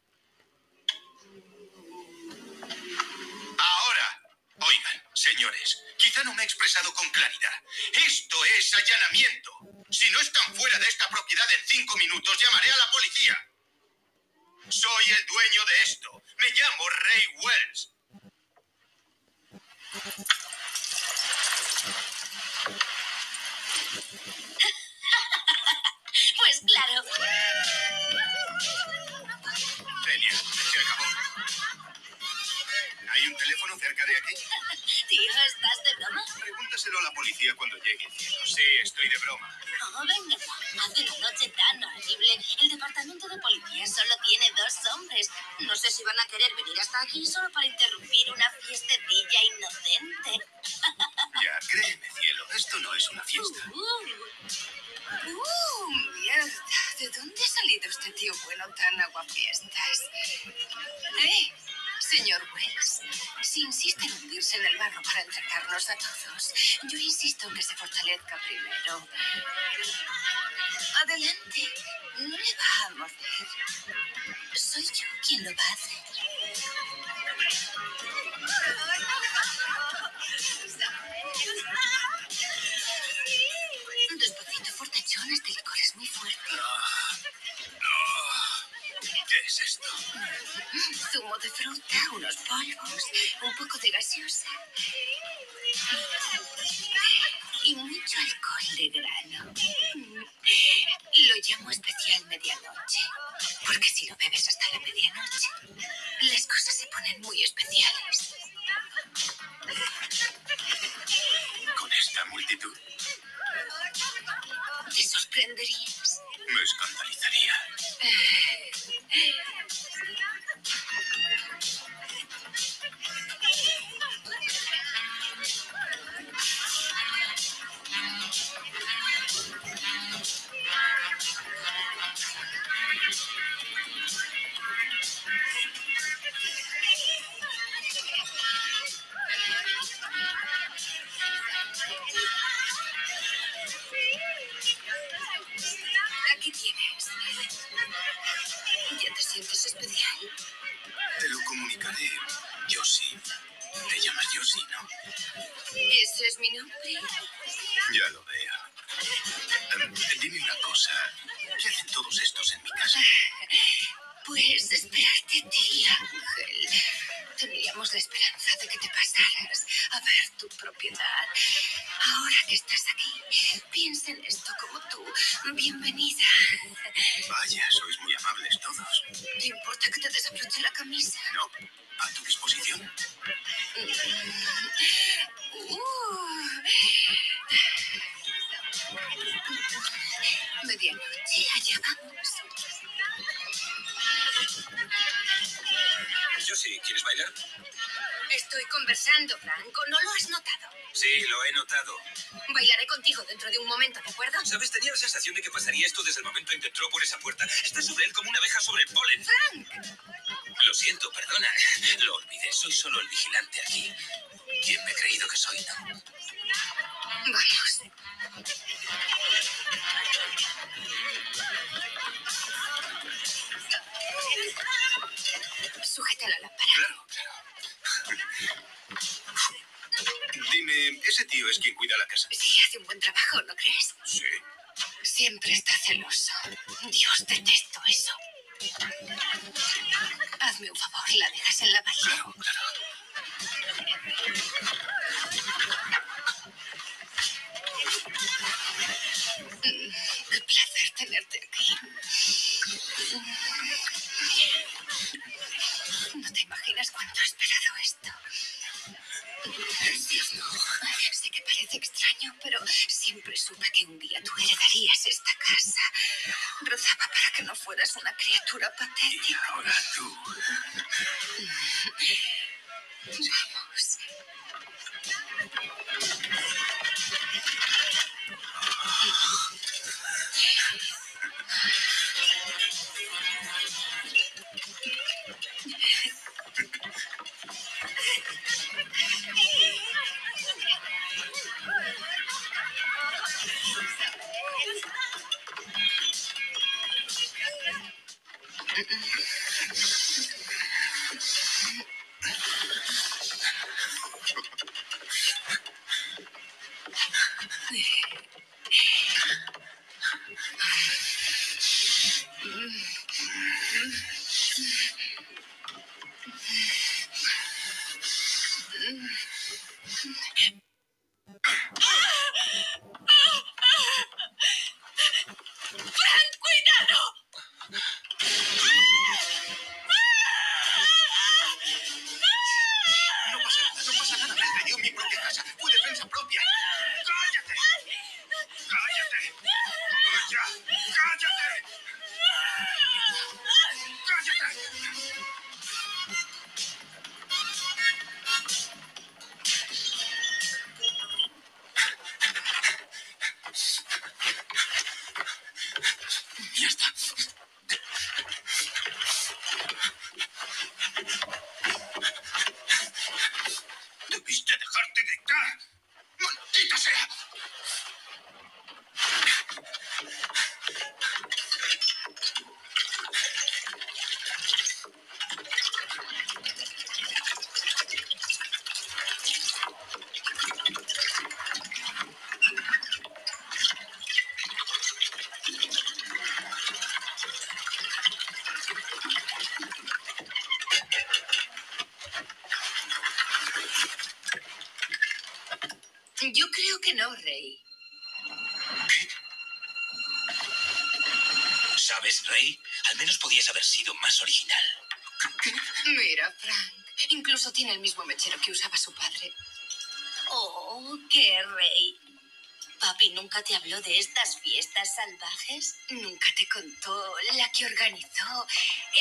de 413.83 413.99
estas 413.99 414.39
fiestas 414.41 414.95
salvajes? 414.95 415.77
¿Nunca 415.91 416.29
te 416.37 416.47
contó 416.49 417.14
la 417.35 417.51
que 417.51 417.66
organizó 417.66 418.47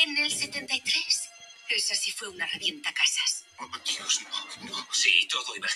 en 0.02 0.16
el 0.18 0.30
73? 0.30 1.30
Esa 1.68 1.94
sí 1.94 2.12
fue 2.12 2.28
una 2.28 2.46
revienta 2.46 2.92
casas. 2.92 3.44
Oh, 3.58 3.70
Dios, 3.86 4.20
no, 4.22 4.68
no. 4.68 4.88
Sí, 4.92 5.26
todo 5.28 5.56
iba 5.56 5.68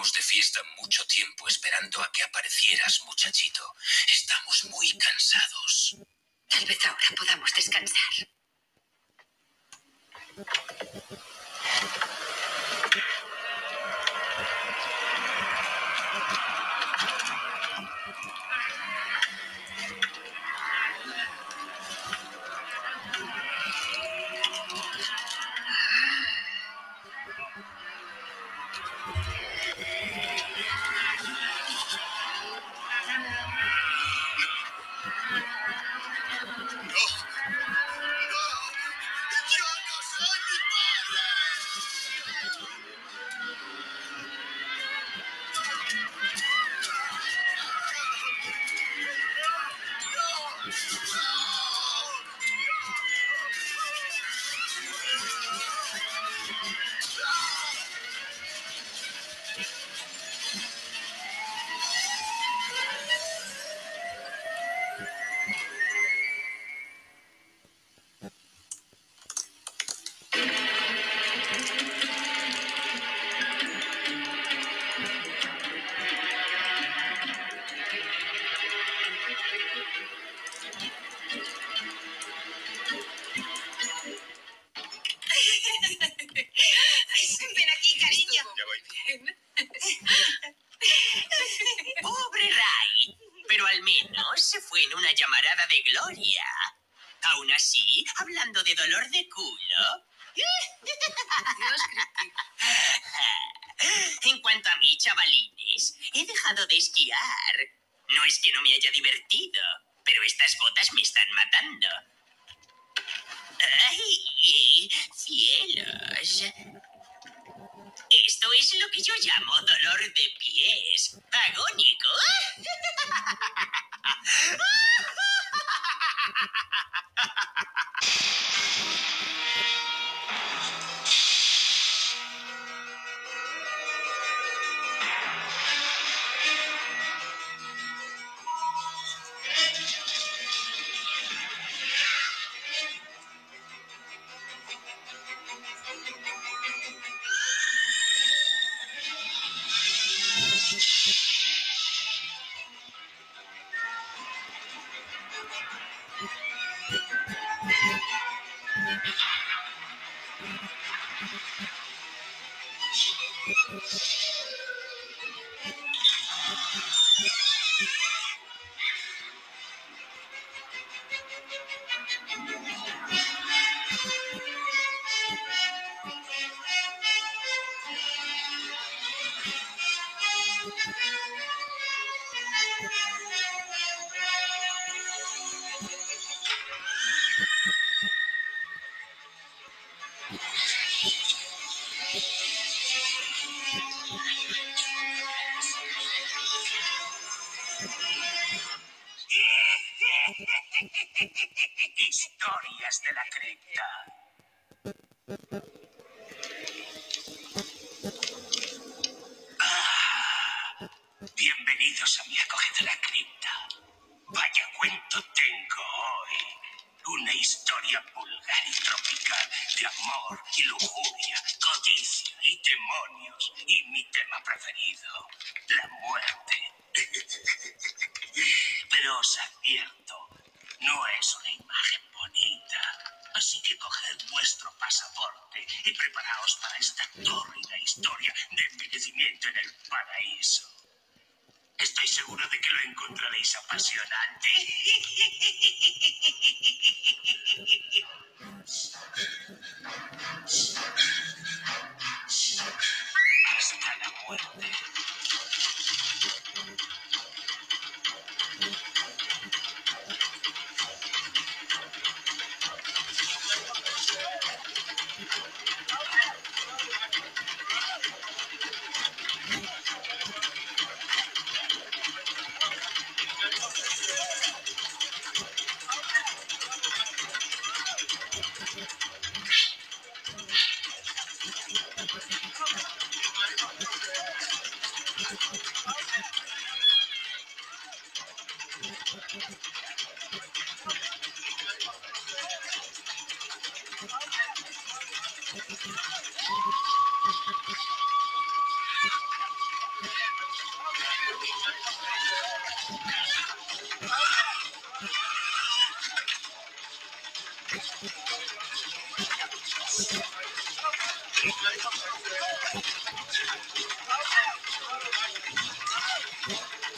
Llevábamos 0.00 0.14
de 0.14 0.22
fiesta 0.22 0.60
mucho 0.78 1.04
tiempo 1.06 1.46
esperando 1.46 2.00
a 2.00 2.10
que 2.10 2.22
aparecieras, 2.22 3.02
muchachito. 3.04 3.62
Estamos 4.08 4.64
muy 4.70 4.96
cansados. 4.96 5.96
Tal 6.48 6.64
vez 6.64 6.78
ahora 6.86 7.06
podamos 7.14 7.52
descansar. 7.54 8.28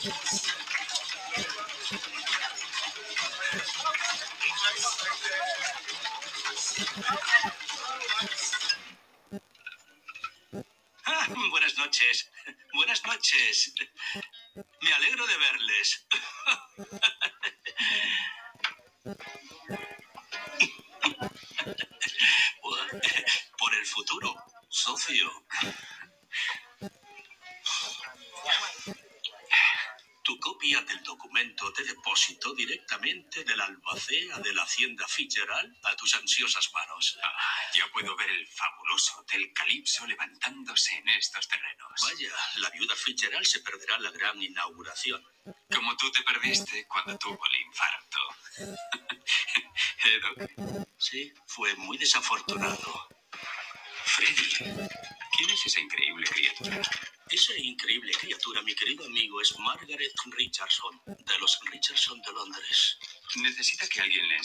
あ! 0.05 0.62
La 34.63 34.67
Hacienda 34.67 35.05
Fitzgerald 35.07 35.75
a 35.83 35.95
tus 35.97 36.15
ansiosas 36.15 36.71
manos. 36.73 37.19
Ah, 37.21 37.37
ya 37.73 37.85
puedo 37.91 38.15
ver 38.15 38.29
el 38.29 38.47
fabuloso 38.47 39.19
Hotel 39.19 39.51
Calypso 39.53 40.07
levantándose 40.07 40.95
en 40.95 41.09
estos 41.09 41.45
terrenos. 41.49 41.91
Vaya, 42.01 42.33
la 42.55 42.69
viuda 42.69 42.95
Fitzgerald 42.95 43.45
se 43.45 43.59
perderá 43.59 43.99
la 43.99 44.11
gran 44.11 44.41
inauguración. 44.41 45.21
Como 45.69 45.97
tú 45.97 46.09
te 46.11 46.23
perdiste 46.23 46.87
cuando 46.87 47.17
tuvo 47.17 47.41
el 47.45 47.61
infarto. 47.61 48.19
Edo, 50.05 50.85
Sí, 50.97 51.33
fue 51.45 51.75
muy 51.75 51.97
desafortunado. 51.97 53.09
Freddy, 54.05 54.79
¿quién 55.37 55.49
es 55.49 55.65
esa 55.65 55.81
increíble 55.81 56.25
criatura? 56.27 56.81
Esa 57.29 57.57
increíble 57.57 58.13
criatura, 58.13 58.61
mi 58.61 58.75
querido 58.75 59.05
amigo, 59.05 59.41
es 59.41 59.57
Margaret 59.59 60.13
Richardson, 60.37 60.92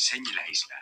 enseñe 0.09 0.33
la 0.33 0.43
isla. 0.51 0.78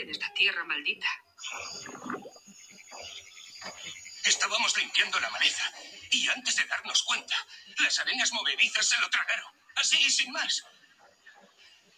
Podría 0.00 0.04
ir 0.04 0.04
en 0.04 0.10
esta 0.10 0.32
tierra 0.34 0.64
maldita? 0.64 1.08
Estábamos 4.24 4.76
limpiando 4.76 5.20
la 5.20 5.30
maleza 5.30 5.72
y 6.10 6.28
antes 6.28 6.56
de 6.56 6.64
darnos 6.64 7.02
cuenta, 7.02 7.34
las 7.78 7.98
arenas 7.98 8.32
movedizas 8.32 8.86
se 8.86 8.98
lo 9.00 9.08
tragaron. 9.10 9.52
Así, 9.76 10.10
sin 10.10 10.32
más. 10.32 10.64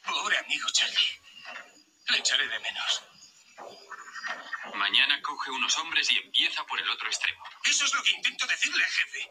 Pobre 0.04 0.38
amigo 0.38 0.68
Charlie. 0.70 1.20
Le 2.08 2.18
echaré 2.18 2.46
de 2.48 2.58
menos. 2.60 3.02
Mañana 4.74 5.20
coge 5.22 5.50
unos 5.50 5.76
hombres 5.78 6.10
y 6.10 6.18
empieza 6.18 6.64
por 6.64 6.80
el 6.80 6.88
otro 6.90 7.06
extremo. 7.08 7.44
Eso 7.64 7.84
es 7.84 7.94
lo 7.94 8.02
que 8.02 8.12
intento 8.12 8.46
decirle, 8.46 8.84
jefe. 8.84 9.30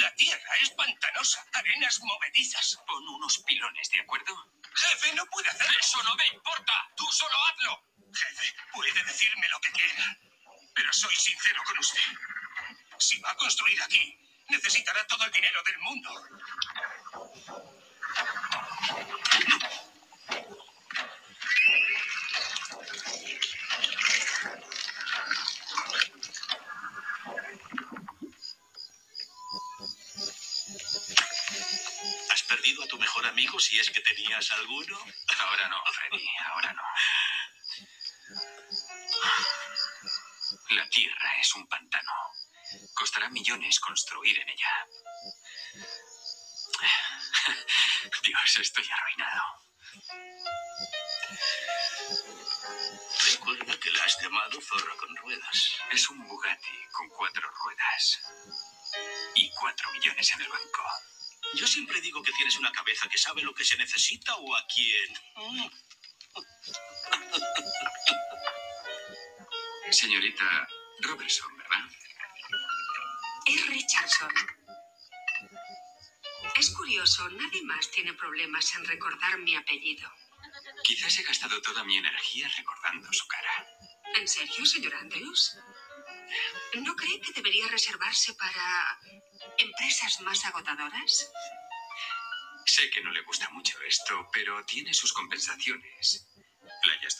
La 0.00 0.14
tierra 0.14 0.56
es 0.62 0.70
pantanosa, 0.70 1.46
arenas 1.52 2.00
movedizas. 2.00 2.78
Pon 2.86 3.06
unos 3.08 3.38
pilones, 3.44 3.90
¿de 3.90 4.00
acuerdo? 4.00 4.34
Jefe, 4.74 5.14
no 5.14 5.24
puede 5.26 5.48
hacerlo. 5.48 5.78
¡Eso 5.78 6.02
no 6.02 6.14
me 6.16 6.26
importa! 6.28 6.72
¡Tú 6.96 7.06
solo 7.12 7.36
hazlo! 7.44 7.93
Jefe, 8.14 8.54
puede 8.72 9.04
decirme 9.04 9.48
lo 9.48 9.60
que 9.60 9.72
quiera, 9.72 10.16
pero 10.74 10.92
soy 10.92 11.14
sincero 11.16 11.62
con 11.64 11.78
usted. 11.78 12.00
Si 12.98 13.18
va 13.20 13.30
a 13.30 13.36
construir 13.36 13.82
aquí, 13.82 14.16
necesitará 14.48 15.04
todo 15.06 15.24
el 15.24 15.32
dinero 15.32 15.62
del 15.64 15.78
mundo. 15.78 16.10
¿Has 32.30 32.42
perdido 32.44 32.84
a 32.84 32.86
tu 32.86 32.98
mejor 32.98 33.26
amigo 33.26 33.58
si 33.58 33.78
es 33.80 33.90
que 33.90 34.00
tenías 34.00 34.52
alguno? 34.52 34.98
Ahora 35.40 35.68
no, 35.68 35.82
Freddy, 35.92 36.28
ahora 36.46 36.72
no. 36.72 36.82
Es 41.40 41.54
un 41.54 41.66
pantano. 41.68 42.12
Costará 42.94 43.28
millones 43.30 43.78
construir 43.80 44.38
en 44.40 44.48
ella. 44.48 44.86
Dios, 48.22 48.58
estoy 48.58 48.88
arruinado. 48.90 49.42
Recuerda 53.32 53.78
que 53.78 53.90
la 53.90 54.04
has 54.04 54.20
llamado 54.20 54.60
zorra 54.60 54.96
con 54.96 55.16
ruedas. 55.16 55.78
Es 55.92 56.08
un 56.10 56.26
Bugatti 56.26 56.86
con 56.92 57.08
cuatro 57.10 57.48
ruedas. 57.50 58.20
Y 59.34 59.50
cuatro 59.50 59.90
millones 59.92 60.32
en 60.32 60.40
el 60.40 60.48
banco. 60.48 60.82
Yo 61.54 61.66
siempre 61.66 62.00
digo 62.00 62.22
que 62.22 62.32
tienes 62.32 62.56
una 62.58 62.72
cabeza 62.72 63.08
que 63.08 63.18
sabe 63.18 63.42
lo 63.42 63.54
que 63.54 63.64
se 63.64 63.76
necesita 63.76 64.34
o 64.36 64.56
a 64.56 64.66
quién. 64.66 65.14
Señorita 69.94 70.68
Robertson, 71.02 71.56
¿verdad? 71.56 71.88
Es 73.46 73.66
Richardson. 73.68 74.32
Es 76.56 76.70
curioso, 76.70 77.28
nadie 77.30 77.62
más 77.62 77.88
tiene 77.92 78.12
problemas 78.14 78.74
en 78.74 78.84
recordar 78.86 79.38
mi 79.38 79.54
apellido. 79.54 80.10
Quizás 80.82 81.16
he 81.18 81.22
gastado 81.22 81.62
toda 81.62 81.84
mi 81.84 81.96
energía 81.96 82.48
recordando 82.56 83.12
su 83.12 83.26
cara. 83.28 83.66
¿En 84.16 84.26
serio, 84.26 84.66
señor 84.66 84.96
Andrews? 84.96 85.56
¿No 86.74 86.96
cree 86.96 87.20
que 87.20 87.32
debería 87.32 87.68
reservarse 87.68 88.34
para 88.34 88.98
empresas 89.58 90.20
más 90.22 90.44
agotadoras? 90.44 91.30
Sé 92.66 92.90
que 92.90 93.02
no 93.02 93.12
le 93.12 93.22
gusta 93.22 93.48
mucho 93.50 93.80
esto, 93.82 94.28
pero 94.32 94.64
tiene 94.64 94.92
sus 94.92 95.12
compensaciones. 95.12 96.26
Playas 96.82 97.16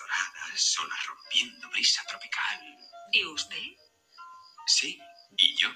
olas 0.55 1.07
rompiendo, 1.07 1.69
brisa 1.71 2.05
tropical. 2.07 2.79
¿Y 3.13 3.25
usted? 3.25 3.59
Sí, 4.67 5.01
y 5.37 5.57
yo. 5.57 5.69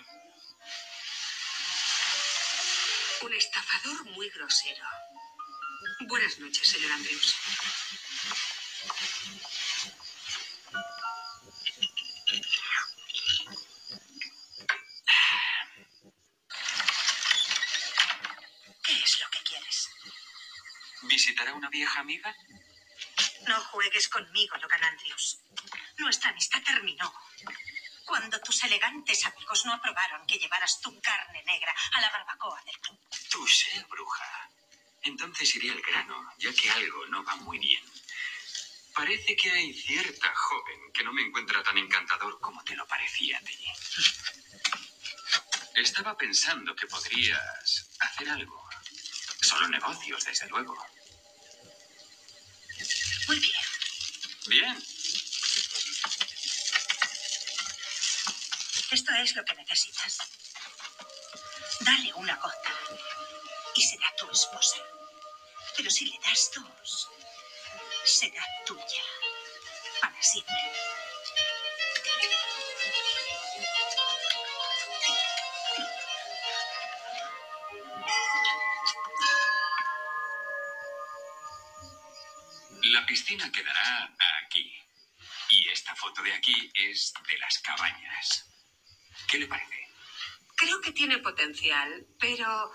Un 3.22 3.34
estafador 3.34 4.04
muy 4.12 4.30
grosero. 4.30 4.84
Buenas 6.06 6.38
noches, 6.38 6.68
señor 6.68 6.92
Andrews. 6.92 7.34
¿Qué 18.84 18.92
es 18.92 19.20
lo 19.20 19.30
que 19.30 19.42
quieres? 19.42 19.88
¿Visitará 21.02 21.52
una 21.54 21.68
vieja 21.68 21.98
amiga? 22.00 22.32
No 23.48 23.58
juegues 23.62 24.08
conmigo, 24.08 24.58
Logan 24.58 24.84
Andrews. 24.84 25.38
Nuestra 25.96 26.28
amistad 26.28 26.62
terminó. 26.62 27.10
Cuando 28.04 28.38
tus 28.40 28.62
elegantes 28.64 29.24
amigos 29.24 29.64
no 29.64 29.72
aprobaron 29.72 30.26
que 30.26 30.38
llevaras 30.38 30.78
tu 30.82 31.00
carne 31.00 31.42
negra 31.44 31.74
a 31.94 32.00
la 32.02 32.10
barbacoa 32.10 32.62
del 32.64 32.78
club. 32.78 32.98
Tú 33.30 33.46
sé, 33.46 33.86
bruja. 33.88 34.50
Entonces 35.02 35.54
iré 35.56 35.70
al 35.70 35.80
grano, 35.80 36.30
ya 36.36 36.52
que 36.52 36.70
algo 36.70 37.06
no 37.06 37.24
va 37.24 37.36
muy 37.36 37.58
bien. 37.58 37.82
Parece 38.94 39.34
que 39.34 39.50
hay 39.50 39.72
cierta 39.72 40.30
joven 40.34 40.92
que 40.92 41.04
no 41.04 41.14
me 41.14 41.22
encuentra 41.22 41.62
tan 41.62 41.78
encantador 41.78 42.38
como 42.40 42.62
te 42.64 42.76
lo 42.76 42.86
parecía 42.86 43.38
a 43.38 43.40
ti. 43.40 43.64
Estaba 45.74 46.18
pensando 46.18 46.76
que 46.76 46.86
podrías 46.86 47.88
hacer 48.00 48.28
algo. 48.28 48.68
Solo 49.40 49.68
negocios, 49.68 50.22
desde 50.24 50.48
luego. 50.48 50.76
Muy 53.28 53.38
bien. 53.40 53.54
Bien, 54.46 54.82
Es 59.16 59.34
lo 59.34 59.44
que 59.44 59.54
necesitas. 59.54 60.18
Dale 61.80 62.12
una 62.14 62.36
gota 62.36 62.72
y 63.74 63.82
será 63.82 64.14
tu 64.16 64.30
esposa. 64.30 64.76
Pero 65.76 65.90
si 65.90 66.06
le 66.06 66.18
das 66.18 66.50
dos, 66.54 67.08
será 68.04 68.44
tuya 68.66 69.02
para 70.00 70.22
siempre. 70.22 70.56
la 82.90 83.04
piscina 83.06 83.50
quedará 83.50 84.14
aquí. 84.44 84.72
Y 85.50 85.68
esta 85.70 85.94
foto 85.94 86.22
de 86.22 86.32
aquí 86.34 86.70
es 86.74 87.12
de 87.28 87.38
las 87.38 87.58
cabañas. 87.58 88.48
¿Qué 89.28 89.38
le 89.38 89.46
parece? 89.46 89.88
Creo 90.56 90.80
que 90.80 90.92
tiene 90.92 91.18
potencial, 91.18 92.06
pero 92.18 92.72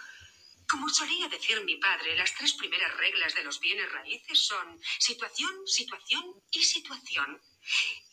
como 0.70 0.88
solía 0.90 1.28
decir 1.28 1.64
mi 1.66 1.78
padre, 1.78 2.16
las 2.16 2.34
tres 2.36 2.54
primeras 2.54 2.96
reglas 2.98 3.34
de 3.34 3.44
los 3.44 3.60
bienes 3.60 3.92
raíces 3.92 4.46
son 4.46 4.80
situación, 5.00 5.68
situación 5.68 6.24
y 6.52 6.64
situación. 6.64 7.42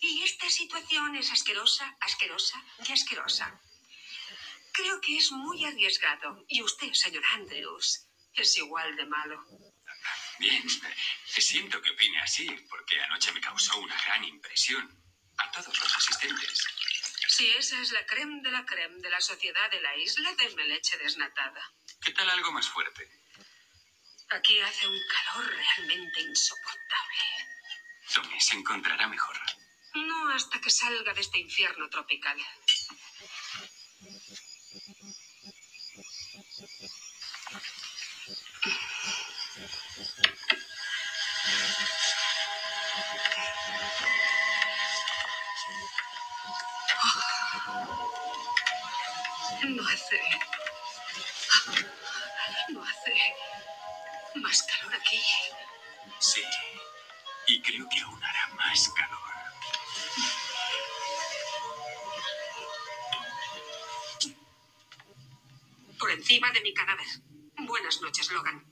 Y 0.01 0.23
esta 0.23 0.49
situación 0.49 1.17
es 1.17 1.31
asquerosa, 1.31 1.97
asquerosa 2.01 2.63
y 2.87 2.93
asquerosa. 2.93 3.61
Creo 4.73 5.01
que 5.01 5.17
es 5.17 5.31
muy 5.33 5.65
arriesgado. 5.65 6.45
Y 6.49 6.63
usted, 6.63 6.93
señor 6.93 7.25
Andrews, 7.33 8.07
es 8.33 8.57
igual 8.57 8.97
de 8.97 9.07
malo. 9.07 9.45
Bien, 10.39 10.65
eh, 10.67 11.41
siento 11.41 11.81
que 11.83 11.91
opine 11.91 12.21
así, 12.21 12.47
porque 12.69 13.01
anoche 13.03 13.33
me 13.33 13.41
causó 13.41 13.79
una 13.79 14.01
gran 14.05 14.25
impresión. 14.25 14.99
A 15.37 15.51
todos 15.53 15.79
los 15.79 15.97
asistentes. 15.97 16.67
Si 17.41 17.51
esa 17.53 17.81
es 17.81 17.91
la 17.93 18.05
creme 18.05 18.43
de 18.43 18.51
la 18.51 18.67
creme 18.67 19.01
de 19.01 19.09
la 19.09 19.19
sociedad 19.19 19.71
de 19.71 19.81
la 19.81 19.97
isla, 19.97 20.31
denme 20.35 20.63
leche 20.65 20.99
desnatada. 20.99 21.73
¿Qué 22.03 22.13
tal 22.13 22.29
algo 22.29 22.53
más 22.53 22.69
fuerte? 22.69 23.09
Aquí 24.29 24.59
hace 24.61 24.87
un 24.87 25.01
calor 25.09 25.51
realmente 25.51 26.21
insoportable. 26.21 27.25
Tommy 28.15 28.39
se 28.39 28.57
encontrará 28.57 29.09
mejor. 29.09 29.35
No 29.95 30.29
hasta 30.35 30.61
que 30.61 30.69
salga 30.69 31.15
de 31.15 31.23
este 31.23 31.39
infierno 31.39 31.89
tropical. 31.89 32.37
Buenas 68.31 68.70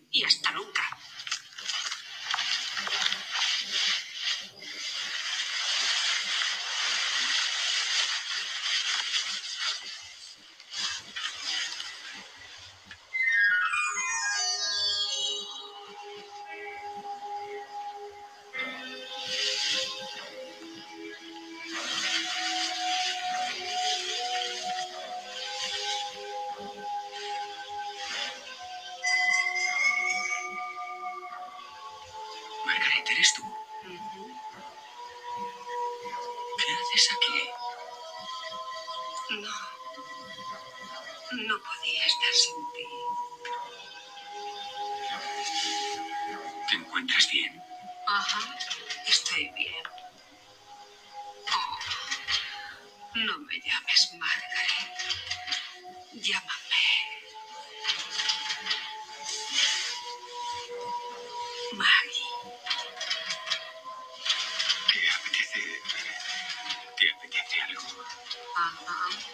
No. 41.33 41.55
Podía 41.59 42.05
estar 42.07 42.35
sin 42.35 42.57
ti. 42.73 42.87
¿Te 46.69 46.75
encuentras 46.77 47.31
bien? 47.31 47.63
Ajá. 48.07 48.57
Estoy 49.07 49.49
bien. 49.57 49.85
Oh, 51.53 51.79
no 53.15 53.39
me 53.39 53.61
llames 53.61 54.13
Margaret. 54.15 54.99
Llámame. 56.15 56.87
Maggie. 61.73 62.29
¿Te 64.93 65.11
apetece... 65.11 65.83
¿Te 66.99 67.11
apetece 67.13 67.61
algo? 67.63 67.83
Ajá. 68.57 69.28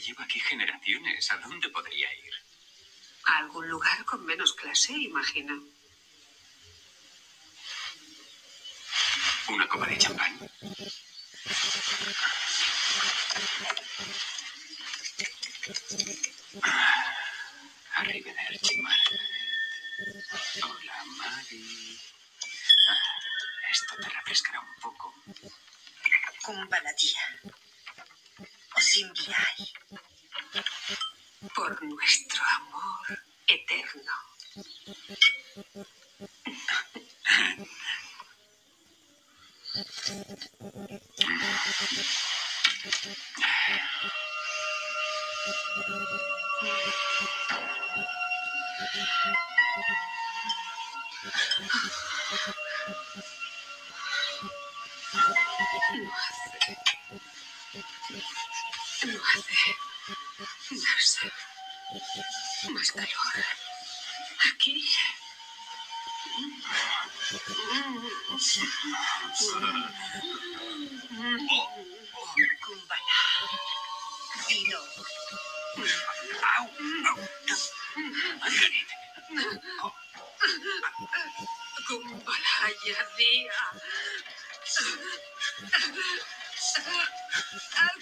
Lleva 0.00 0.24
aquí 0.24 0.40
generaciones. 0.40 1.30
¿A 1.30 1.38
dónde 1.38 1.68
podría 1.68 2.12
ir? 2.14 2.34
A 3.24 3.38
algún 3.38 3.68
lugar 3.68 4.04
con 4.04 4.24
menos 4.24 4.54
clase, 4.54 4.92
imagina. 4.92 5.60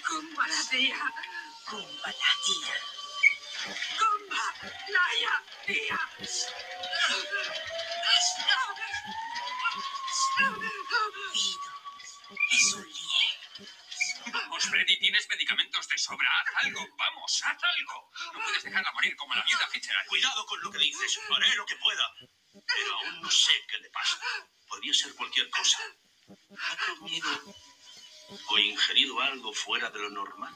Kumbalaya. 0.07 1.01
Kumbala 1.67 2.31
dia. 2.45 2.75
Kumbalaya 3.97 5.33
dia. 5.65 5.99
Vido. 11.33 11.71
Esulie. 12.51 13.29
Vamos, 14.31 14.63
Freddy, 14.65 14.99
tienes 14.99 15.27
medicamentos 15.29 15.87
de 15.87 15.97
sobra. 15.97 16.29
Haz 16.39 16.65
algo, 16.65 16.87
vamos, 16.97 17.41
haz 17.43 17.63
algo. 17.63 18.11
No 18.33 18.39
puedes 18.43 18.63
dejarla 18.63 18.91
morir 18.91 19.15
como 19.15 19.33
la 19.33 19.43
viuda 19.43 19.67
Fitzgerald. 19.67 20.07
Cuidado 20.07 20.45
con 20.45 20.61
lo 20.61 20.71
que 20.71 20.79
dices. 20.79 21.19
Haré 21.35 21.55
lo 21.55 21.65
que 21.65 21.75
pueda. 21.77 22.13
Pero 22.65 22.95
aún 22.95 23.21
no 23.21 23.31
sé 23.31 23.53
qué 23.67 23.77
le 23.79 23.89
pasa. 23.89 24.19
Podría 24.67 24.93
ser 24.93 25.15
cualquier 25.15 25.49
cosa. 25.49 25.79
¿Ha 26.29 26.95
comido 26.95 27.55
o 28.49 28.57
ingerido 28.57 29.19
algo 29.21 29.53
fuera 29.53 29.89
de 29.89 29.99
lo 29.99 30.09
normal? 30.09 30.55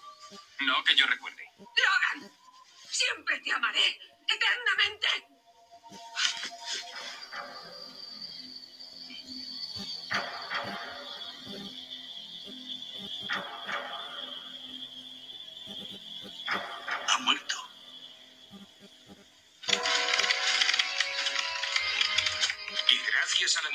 No 0.61 0.83
que 0.83 0.95
yo 0.95 1.05
recuerde. 1.07 1.43
Logan, 1.57 2.31
siempre 2.89 3.39
te 3.39 3.51
amaré. 3.51 3.99
Eternamente. 4.27 5.07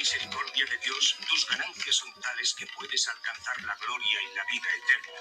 Misericordia 0.07 0.65
de 0.67 0.79
Dios, 0.79 1.17
tus 1.29 1.49
ganancias 1.49 1.97
son 1.97 2.21
tales 2.21 2.55
que 2.55 2.67
puedes 2.69 3.09
alcanzar 3.09 3.61
la 3.63 3.75
gloria 3.75 4.23
y 4.23 4.35
la 4.37 4.45
vida 4.45 4.69
eterna. 4.77 5.21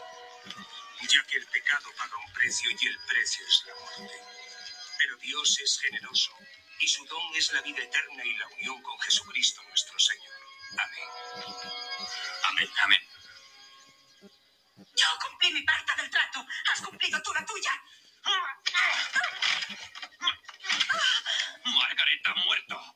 Ya 1.10 1.24
que 1.24 1.38
el 1.38 1.48
pecado 1.48 1.90
paga 1.98 2.16
un 2.18 2.34
precio 2.34 2.70
y 2.70 2.88
el 2.88 3.00
precio 3.08 3.48
es 3.48 3.64
la 3.66 3.74
muerte. 3.74 4.22
Pero 5.00 5.18
Dios 5.18 5.60
es 5.60 5.80
generoso 5.80 6.38
y 6.80 6.88
su 6.88 7.04
don 7.08 7.36
es 7.36 7.52
la 7.54 7.62
vida 7.62 7.82
eterna 7.82 8.24
y 8.26 8.38
la 8.38 8.48
unión 8.48 8.80
con 8.84 9.00
Jesucristo 9.00 9.64
nuestro 9.64 9.98
Señor. 9.98 10.34
Amén. 10.78 11.10
Amén, 12.44 12.70
amén. 12.82 13.02
Yo 14.78 15.08
cumplí 15.20 15.52
mi 15.52 15.64
parte 15.64 15.94
del 15.98 16.12
trato. 16.12 16.46
¿Has 16.72 16.82
cumplido 16.82 17.20
tú 17.24 17.34
la 17.34 17.44
tuya? 17.44 17.72
Margaret 21.64 22.28
ha 22.28 22.36
muerto. 22.36 22.95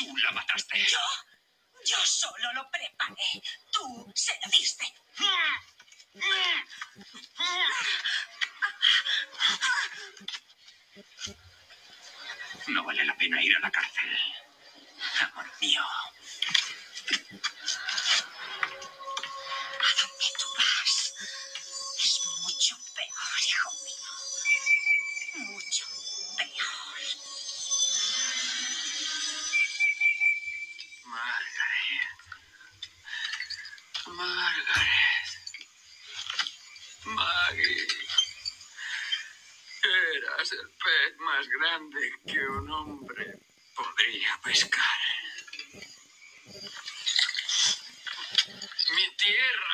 Tú 0.00 0.16
la 0.16 0.32
mataste. 0.32 0.78
¿Yo? 0.78 0.98
Yo 1.84 1.96
solo 2.06 2.52
lo 2.54 2.70
preparé. 2.70 3.42
Tú 3.70 4.10
se 4.14 4.32
lo 4.42 4.50
diste. 4.50 4.84
No 12.68 12.82
vale 12.84 13.04
la 13.04 13.14
pena 13.18 13.42
ir 13.42 13.54
a 13.54 13.60
la 13.60 13.70
cárcel. 13.70 14.18
Amor 15.20 15.52
mío. 15.60 15.84
Margaret. 34.20 35.28
Maggie. 37.06 37.86
Eras 39.82 40.52
el 40.52 40.68
pez 40.68 41.16
más 41.20 41.48
grande 41.48 42.12
que 42.26 42.38
un 42.38 42.70
hombre 42.70 43.38
podría 43.74 44.38
pescar. 44.44 45.00
Mi 48.94 49.16
tierra 49.16 49.69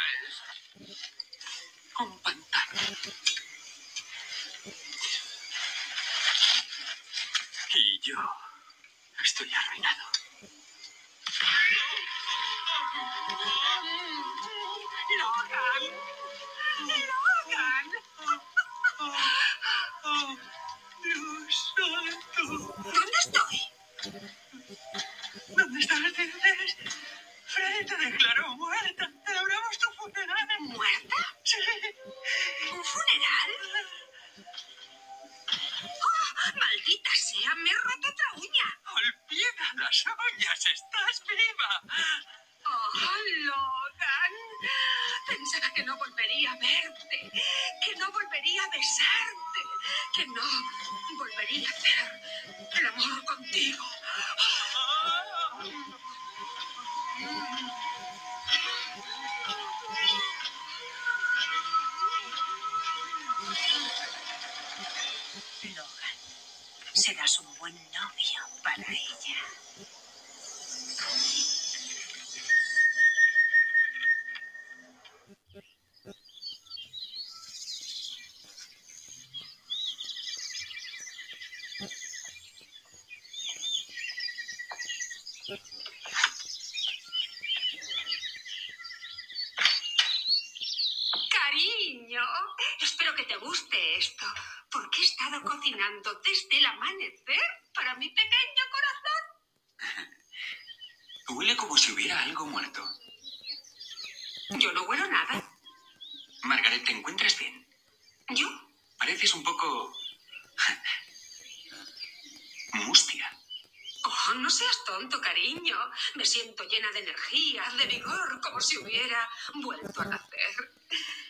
Me 116.15 116.25
siento 116.25 116.65
llena 116.65 116.91
de 116.93 117.01
energía, 117.01 117.65
de 117.79 117.87
vigor, 117.87 118.41
como 118.41 118.61
si 118.61 118.79
hubiera 118.79 119.29
vuelto 119.55 120.03
a 120.03 120.05
nacer. 120.07 120.73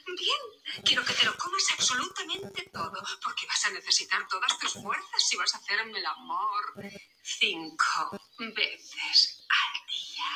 Bien, 0.06 0.84
quiero 0.84 1.04
que 1.04 1.14
te 1.14 1.26
lo 1.26 1.36
comas 1.36 1.64
absolutamente 1.72 2.62
todo, 2.72 3.02
porque 3.22 3.46
vas 3.46 3.64
a 3.66 3.70
necesitar 3.70 4.26
todas 4.28 4.58
tus 4.58 4.74
fuerzas 4.74 5.28
si 5.28 5.36
vas 5.36 5.54
a 5.54 5.58
hacerme 5.58 5.98
el 5.98 6.06
amor 6.06 6.74
cinco 7.22 8.20
veces 8.38 9.44
al 9.48 9.86
día. 9.86 10.30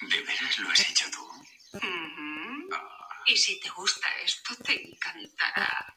¿De 0.00 0.22
veras 0.22 0.58
lo 0.58 0.70
has 0.70 0.88
hecho 0.88 1.10
tú? 1.10 1.26
Ujú. 1.72 2.68
Y 3.26 3.36
si 3.36 3.58
te 3.60 3.68
gusta 3.70 4.08
esto, 4.18 4.54
te 4.56 4.88
encantará 4.88 5.96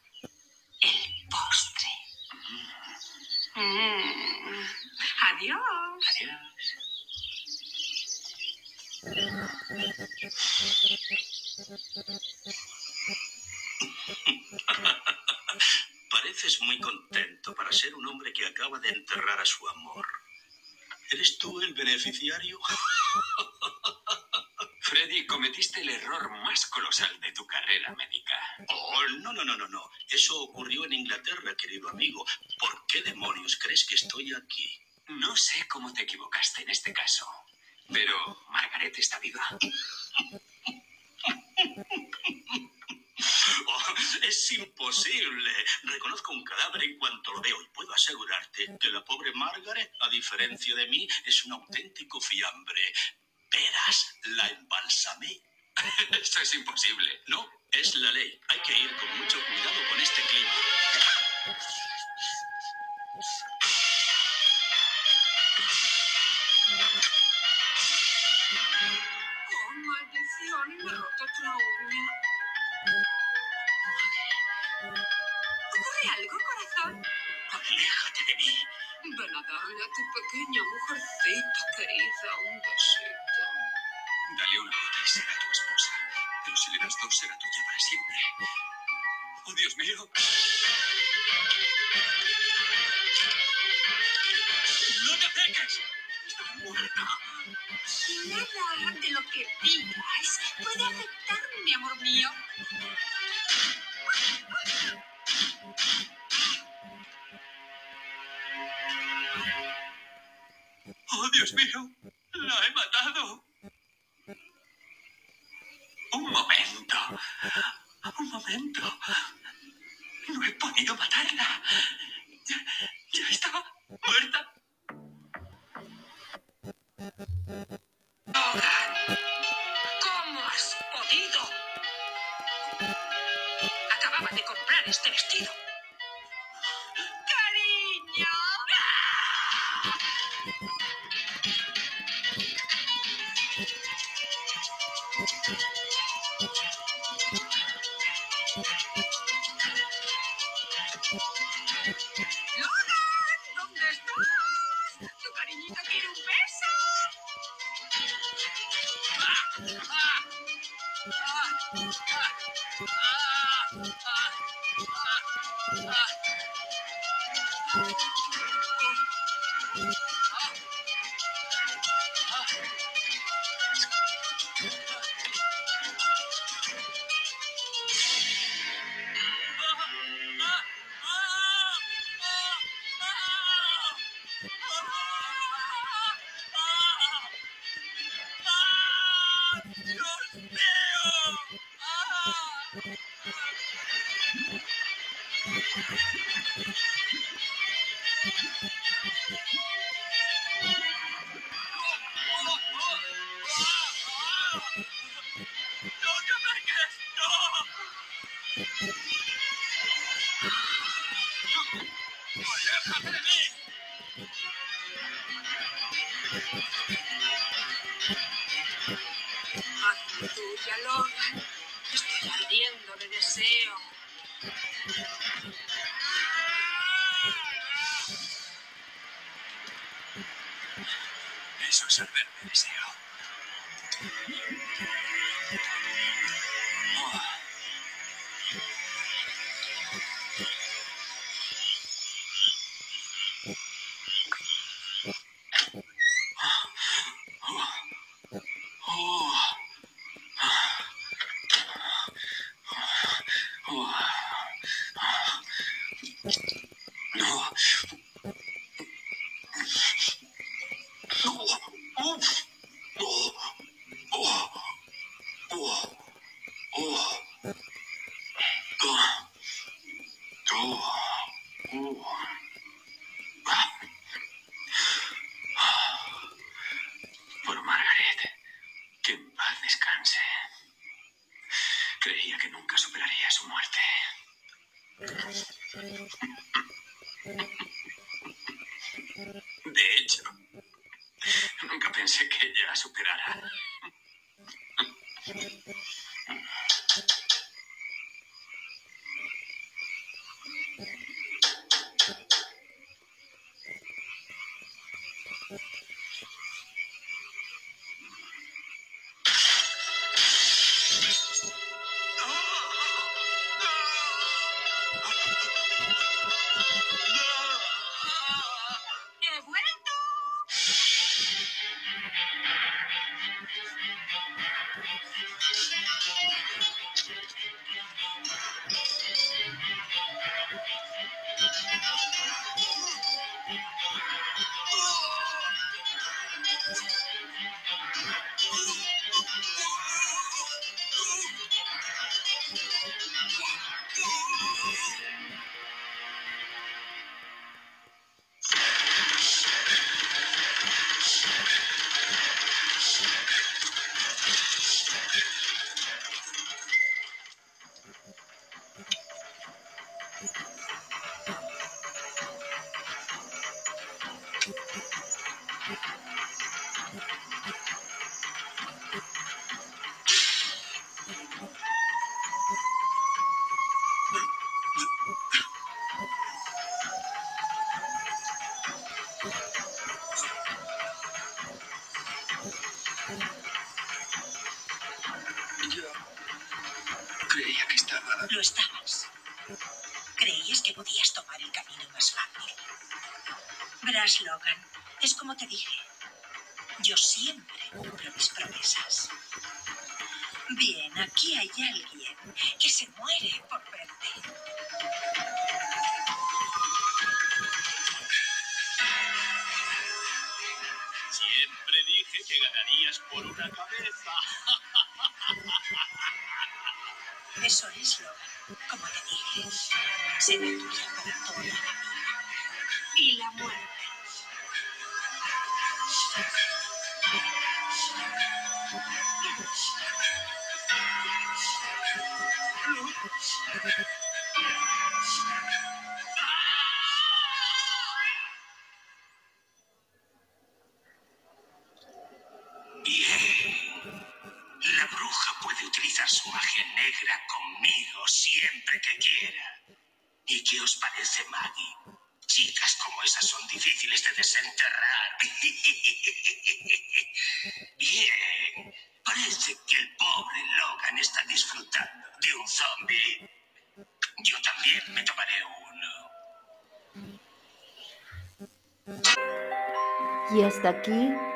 el 0.81 1.27
postre. 1.29 1.87
Mm. 3.55 4.65
Adiós. 5.21 6.05
Adiós. 6.09 6.49
Pareces 16.09 16.61
muy 16.61 16.79
contento 16.79 17.53
para 17.53 17.71
ser 17.71 17.93
un 17.95 18.07
hombre 18.07 18.33
que 18.33 18.45
acaba 18.45 18.79
de 18.79 18.89
enterrar 18.89 19.39
a 19.39 19.45
su 19.45 19.67
amor. 19.69 20.07
¿Eres 21.11 21.37
tú 21.37 21.61
el 21.61 21.73
beneficiario? 21.73 22.59
Freddy, 24.81 25.25
cometiste 25.27 25.81
el 25.81 25.89
error 25.89 26.29
más 26.43 26.65
colosal 26.67 27.19
de 27.19 27.31
tu 27.31 27.45
carrera 27.45 27.93
médica. 27.95 28.35
Oh, 28.69 29.07
no, 29.19 29.33
no, 29.33 29.43
no, 29.43 29.55
no, 29.55 29.67
no. 29.67 29.91
Eso 30.07 30.39
ocurrió 30.41 30.85
en 30.85 30.93
Inglaterra, 30.93 31.55
querido 31.55 31.89
amigo. 31.89 32.25
¿Por 32.57 32.85
qué 32.87 33.01
demonios 33.03 33.55
crees 33.57 33.85
que 33.85 33.95
estoy 33.95 34.33
aquí? 34.33 34.81
No 35.09 35.35
sé 35.35 35.67
cómo 35.67 35.93
te 35.93 36.03
equivocaste 36.03 36.63
en 36.63 36.69
este 36.69 36.93
caso, 36.93 37.27
pero 37.91 38.45
Margaret 38.49 38.97
está 38.97 39.19
viva. 39.19 39.47
Oh, 43.67 43.95
es 44.23 44.47
imposible. 44.89 45.51
Reconozco 45.83 46.33
un 46.33 46.43
cadáver 46.43 46.83
en 46.83 46.97
cuanto 46.97 47.33
lo 47.33 47.41
veo 47.41 47.61
y 47.61 47.69
puedo 47.69 47.93
asegurarte 47.93 48.77
que 48.79 48.89
la 48.89 49.05
pobre 49.05 49.31
Margaret, 49.33 49.91
a 50.01 50.09
diferencia 50.09 50.75
de 50.75 50.87
mí, 50.87 51.07
es 51.25 51.45
un 51.45 51.53
auténtico 51.53 52.19
fiambre. 52.19 52.81
Verás, 53.51 54.15
la 54.23 54.47
embalsamé. 54.47 55.41
Esto 56.21 56.41
es 56.41 56.55
imposible. 56.55 57.21
No, 57.27 57.47
es 57.71 57.95
la 57.95 58.11
ley. 58.11 58.39
Hay 58.47 58.59
que 58.61 58.77
ir 58.77 58.95
con 58.97 59.19
mucho 59.19 59.37
cuidado 59.45 59.89
con 59.89 60.01
este 60.01 60.21
clima. 60.23 60.51
Oh, 69.51 69.71
maldición, 69.85 70.77
me 70.77 70.91
he 70.91 70.95
roto 70.95 71.23
otra 71.23 71.55
uña. 71.55 73.18
Corazón? 76.43 77.03
Aléjate 77.51 78.21
de 78.27 78.35
mí. 78.35 78.63
Ven 79.03 79.35
a 79.35 79.41
darle 79.41 79.83
a 79.83 79.89
tu 79.95 80.03
pequeña 80.15 80.61
mujercita 80.71 81.61
querida 81.77 82.31
un 82.47 82.55
besito. 82.59 83.43
Dale 84.37 84.59
una 84.59 84.71
gota 84.71 84.99
y 85.03 85.09
será 85.09 85.33
tu 85.39 85.51
esposa. 85.51 85.91
Pero 86.45 86.57
si 86.57 86.71
le 86.71 86.77
das 86.79 86.95
dos, 87.01 87.17
será 87.17 87.37
tuya 87.37 87.63
para 87.65 87.79
siempre. 87.79 88.17
¡Oh, 89.45 89.53
Dios 89.53 89.77
mío! 89.77 90.09
¡No 95.05 95.17
te 95.17 95.25
acerques! 95.25 95.81
¡Está 96.27 96.43
muerta! 96.63 97.07
Nada 98.27 98.91
de 99.01 99.09
lo 99.11 99.21
que 99.31 99.47
digas 99.63 100.39
puede 100.61 100.83
afectarme, 100.85 101.75
amor 101.75 101.97
mío. 102.01 102.29
Dios 111.31 111.53
mío! 111.53 112.11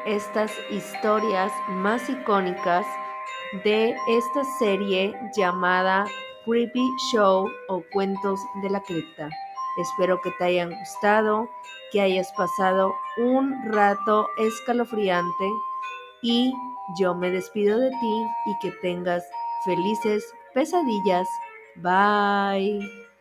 estas 0.05 0.51
historias 0.69 1.51
más 1.69 2.09
icónicas 2.09 2.85
de 3.63 3.95
esta 4.09 4.43
serie 4.59 5.13
llamada 5.35 6.05
Creepy 6.45 6.87
Show 7.11 7.47
o 7.69 7.83
Cuentos 7.91 8.39
de 8.61 8.69
la 8.69 8.81
Cripta. 8.81 9.29
Espero 9.77 10.19
que 10.21 10.31
te 10.31 10.45
hayan 10.45 10.71
gustado, 10.71 11.47
que 11.91 12.01
hayas 12.01 12.31
pasado 12.33 12.93
un 13.17 13.71
rato 13.71 14.27
escalofriante 14.37 15.45
y 16.21 16.53
yo 16.99 17.15
me 17.15 17.29
despido 17.31 17.79
de 17.79 17.89
ti 17.89 18.27
y 18.47 18.59
que 18.61 18.71
tengas 18.81 19.23
felices 19.65 20.23
pesadillas. 20.53 21.27
Bye. 21.75 23.12